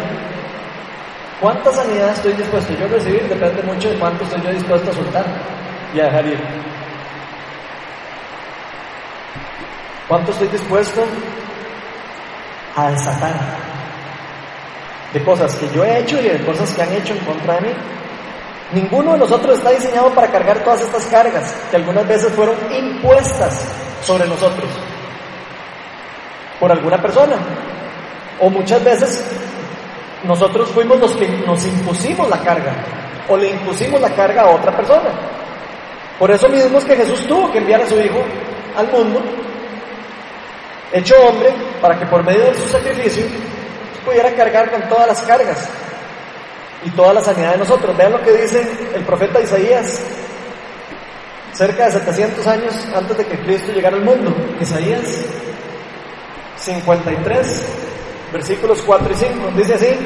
[1.40, 3.28] ¿Cuánta sanidad estoy dispuesto yo a recibir?
[3.28, 5.26] Depende mucho de cuánto estoy yo dispuesto a soltar
[5.94, 6.40] y a dejar ir.
[10.08, 11.04] ¿Cuánto estoy dispuesto
[12.76, 13.77] a desatar
[15.14, 17.62] de cosas que yo he hecho y de cosas que han hecho en contra de
[17.62, 17.74] mí?
[18.74, 23.62] Ninguno de nosotros está diseñado para cargar todas estas cargas que algunas veces fueron impuestas
[24.02, 24.70] sobre nosotros
[26.60, 27.38] por alguna persona.
[28.40, 29.24] O muchas veces
[30.24, 32.74] nosotros fuimos los que nos impusimos la carga
[33.30, 35.10] o le impusimos la carga a otra persona.
[36.20, 38.22] Por eso mismo es que Jesús tuvo que enviar a su Hijo
[38.76, 39.22] al mundo,
[40.92, 43.26] hecho hombre, para que por medio de su sacrificio
[44.08, 45.70] pudiera cargar con todas las cargas
[46.86, 47.96] y toda la sanidad de nosotros.
[47.98, 50.02] Vean lo que dice el profeta Isaías,
[51.54, 54.34] cerca de 700 años antes de que Cristo llegara al mundo.
[54.62, 55.04] Isaías
[56.56, 57.66] 53,
[58.32, 59.98] versículos 4 y 5, dice así,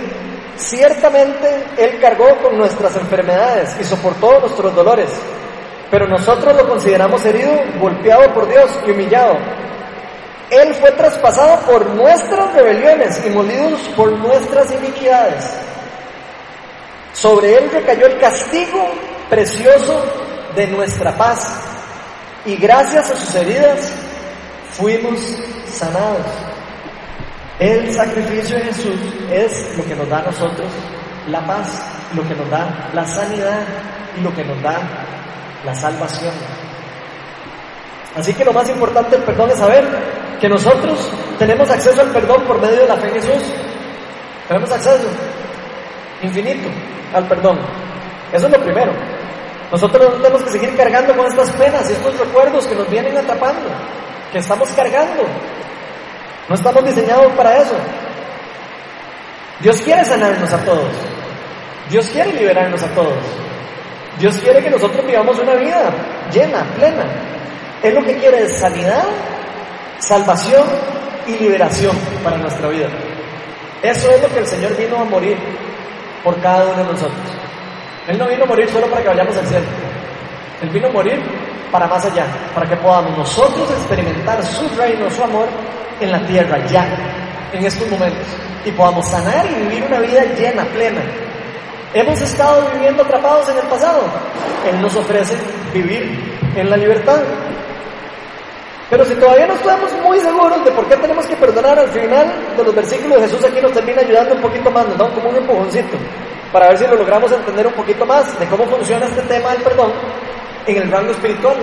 [0.57, 5.09] ciertamente Él cargó con nuestras enfermedades y soportó nuestros dolores,
[5.91, 9.37] pero nosotros lo consideramos herido, golpeado por Dios y humillado.
[10.51, 15.49] Él fue traspasado por nuestras rebeliones y molidos por nuestras iniquidades.
[17.13, 18.91] Sobre él recayó el castigo
[19.29, 20.03] precioso
[20.53, 21.47] de nuestra paz
[22.45, 23.93] y gracias a sus heridas
[24.71, 25.19] fuimos
[25.71, 26.25] sanados.
[27.57, 28.99] El sacrificio de Jesús
[29.31, 30.67] es lo que nos da a nosotros
[31.29, 31.67] la paz,
[32.13, 33.63] lo que nos da la sanidad
[34.17, 34.81] y lo que nos da
[35.63, 36.33] la salvación.
[38.15, 39.85] Así que lo más importante del perdón es saber
[40.39, 41.09] que nosotros
[41.39, 43.43] tenemos acceso al perdón por medio de la fe en Jesús.
[44.47, 45.07] Tenemos acceso
[46.21, 46.69] infinito
[47.13, 47.59] al perdón.
[48.33, 48.91] Eso es lo primero.
[49.71, 53.17] Nosotros no tenemos que seguir cargando con estas penas y estos recuerdos que nos vienen
[53.17, 53.69] atrapando,
[54.31, 55.23] que estamos cargando.
[56.49, 57.75] No estamos diseñados para eso.
[59.61, 60.89] Dios quiere sanarnos a todos.
[61.89, 63.15] Dios quiere liberarnos a todos.
[64.19, 65.89] Dios quiere que nosotros vivamos una vida
[66.33, 67.05] llena, plena.
[67.83, 69.03] Él lo que quiere es sanidad,
[69.99, 70.63] salvación
[71.27, 72.87] y liberación para nuestra vida.
[73.81, 75.37] Eso es lo que el Señor vino a morir
[76.23, 77.41] por cada uno de nosotros.
[78.07, 79.65] Él no vino a morir solo para que vayamos al cielo.
[80.61, 81.19] Él vino a morir
[81.71, 85.47] para más allá, para que podamos nosotros experimentar su reino, su amor
[85.99, 86.85] en la tierra, ya,
[87.53, 88.27] en estos momentos,
[88.65, 91.01] y podamos sanar y vivir una vida llena, plena.
[91.93, 94.03] Hemos estado viviendo atrapados en el pasado.
[94.69, 95.35] Él nos ofrece
[95.73, 97.21] vivir en la libertad.
[98.91, 102.27] Pero si todavía no estamos muy seguros de por qué tenemos que perdonar, al final
[102.57, 105.37] de los versículos Jesús aquí nos termina ayudando un poquito más, nos da como un
[105.37, 105.97] empujoncito,
[106.51, 109.63] para ver si lo logramos entender un poquito más de cómo funciona este tema del
[109.63, 109.93] perdón
[110.67, 111.55] en el rango espiritual.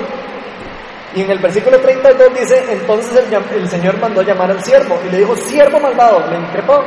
[1.14, 5.10] Y en el versículo 32 dice, entonces el, el Señor mandó llamar al siervo y
[5.10, 6.82] le dijo, siervo malvado, le increpó,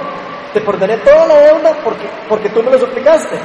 [0.54, 3.38] te perdoné toda la deuda porque, porque tú me lo suplicaste.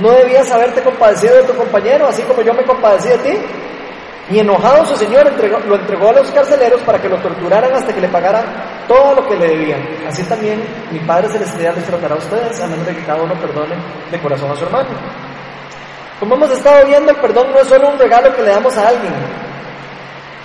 [0.00, 3.38] No debías haberte compadecido de tu compañero, así como yo me compadecí de ti.
[4.32, 5.30] Y enojado su señor
[5.68, 8.44] lo entregó a los carceleros para que lo torturaran hasta que le pagaran
[8.88, 9.86] todo lo que le debían.
[10.08, 13.34] Así también mi Padre Celestial les tratará a ustedes, a menos de que cada uno
[13.34, 13.74] perdone
[14.10, 14.88] de corazón a su hermano.
[16.18, 18.88] Como hemos estado viendo, el perdón no es solo un regalo que le damos a
[18.88, 19.12] alguien,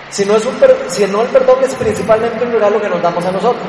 [0.09, 0.55] sino, es un,
[0.87, 3.67] sino el perdón es principalmente un regalo que nos damos a nosotros.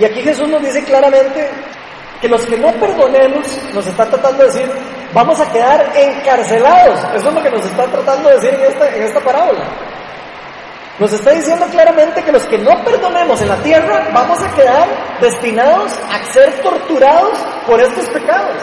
[0.00, 1.48] Y aquí Jesús nos dice claramente
[2.20, 4.70] que los que no perdonemos, nos está tratando de decir,
[5.12, 6.98] vamos a quedar encarcelados.
[7.14, 9.64] Eso es lo que nos está tratando de decir en esta, en esta parábola.
[10.98, 14.86] Nos está diciendo claramente que los que no perdonemos en la tierra vamos a quedar
[15.20, 18.56] destinados a ser torturados por estos pecados.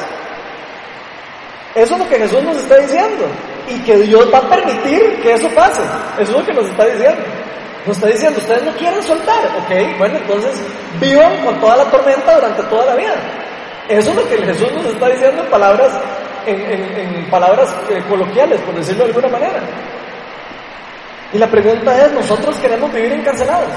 [1.73, 3.25] Eso es lo que Jesús nos está diciendo.
[3.67, 5.81] Y que Dios va a permitir que eso pase.
[6.19, 7.21] Eso es lo que nos está diciendo.
[7.85, 9.45] Nos está diciendo, ustedes no quieren soltar.
[9.57, 10.61] Ok, bueno, entonces
[10.99, 13.15] vivan con toda la tormenta durante toda la vida.
[13.89, 15.91] Eso es lo que Jesús nos está diciendo en palabras,
[16.47, 19.59] en, palabras eh, coloquiales, por decirlo de alguna manera.
[21.33, 23.69] Y la pregunta es, ¿nosotros queremos vivir encarcelados?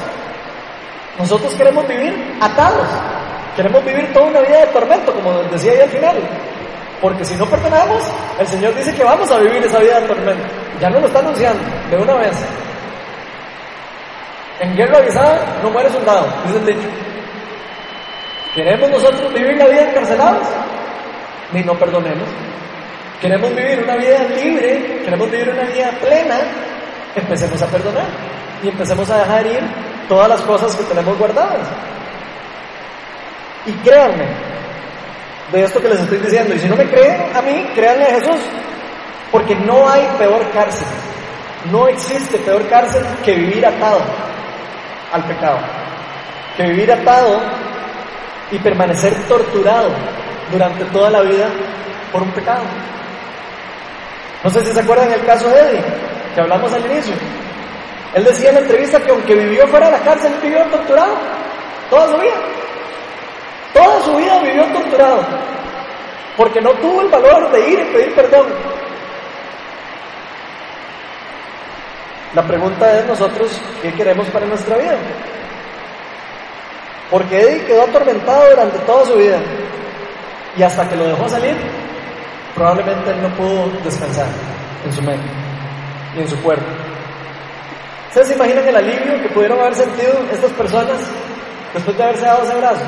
[1.19, 2.87] Nosotros queremos vivir atados.
[3.57, 6.17] Queremos vivir toda una vida de tormento, como decía ahí al final.
[7.01, 8.03] Porque si no perdonamos,
[8.39, 10.45] el Señor dice que vamos a vivir esa vida de tormento.
[10.81, 12.37] Ya no lo está anunciando de una vez.
[14.61, 16.89] En guerra avisada no muere soldado, dice el dicho.
[18.55, 20.47] ¿Queremos nosotros vivir la vida encarcelados?
[21.53, 22.29] Ni no perdonemos.
[23.21, 25.03] ¿Queremos vivir una vida libre?
[25.05, 26.39] ¿Queremos vivir una vida plena?
[27.15, 28.07] Empecemos a perdonar
[28.63, 29.61] y empecemos a dejar ir
[30.09, 31.69] todas las cosas que tenemos guardadas.
[33.67, 34.27] Y créanme,
[35.53, 36.55] de esto que les estoy diciendo.
[36.55, 38.41] Y si no me creen a mí, créanle a Jesús.
[39.31, 40.87] Porque no hay peor cárcel.
[41.71, 44.01] No existe peor cárcel que vivir atado
[45.13, 45.59] al pecado.
[46.57, 47.41] Que vivir atado
[48.51, 49.91] y permanecer torturado
[50.51, 51.49] durante toda la vida
[52.13, 52.63] por un pecado.
[54.43, 55.85] No sé si se acuerdan el caso de Eddie,
[56.35, 57.15] que hablamos al inicio.
[58.15, 61.15] Él decía en la entrevista que aunque vivió fuera de la cárcel, vivió torturado
[61.91, 62.37] toda su vida.
[63.73, 65.23] Toda su vida vivió torturado,
[66.37, 68.47] porque no tuvo el valor de ir y pedir perdón.
[72.35, 74.97] La pregunta es nosotros, ¿qué queremos para nuestra vida?
[77.11, 79.39] Porque Eddie quedó atormentado durante toda su vida
[80.57, 81.57] y hasta que lo dejó salir,
[82.61, 84.27] probablemente él no pudo descansar
[84.85, 85.25] en su mente
[86.15, 86.67] y en su cuerpo.
[88.09, 90.99] ¿Ustedes se imaginan el alivio que pudieron haber sentido estas personas
[91.73, 92.85] después de haberse dado ese abrazo?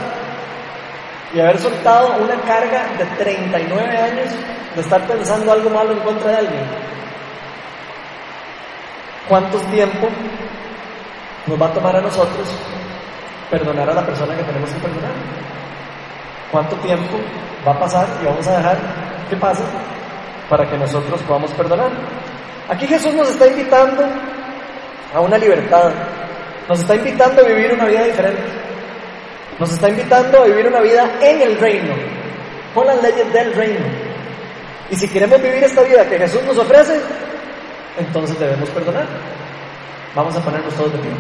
[1.35, 4.29] y haber soltado una carga de 39 años
[4.75, 6.65] de estar pensando algo malo en contra de alguien.
[9.27, 10.09] ¿Cuánto tiempo
[11.47, 12.47] nos va a tomar a nosotros
[13.51, 15.13] perdonar a la persona que tenemos que perdonar?
[16.53, 17.17] ¿Cuánto tiempo
[17.67, 18.77] va a pasar y vamos a dejar
[19.31, 19.63] que pase
[20.51, 21.91] para que nosotros podamos perdonar?
[22.69, 24.05] Aquí Jesús nos está invitando
[25.15, 25.91] a una libertad,
[26.69, 28.43] nos está invitando a vivir una vida diferente.
[29.59, 31.95] Nos está invitando a vivir una vida en el reino,
[32.75, 33.87] con las leyes del reino.
[34.91, 37.01] Y si queremos vivir esta vida que Jesús nos ofrece,
[37.99, 39.07] entonces debemos perdonar.
[40.15, 41.11] Vamos a ponernos todos de pie.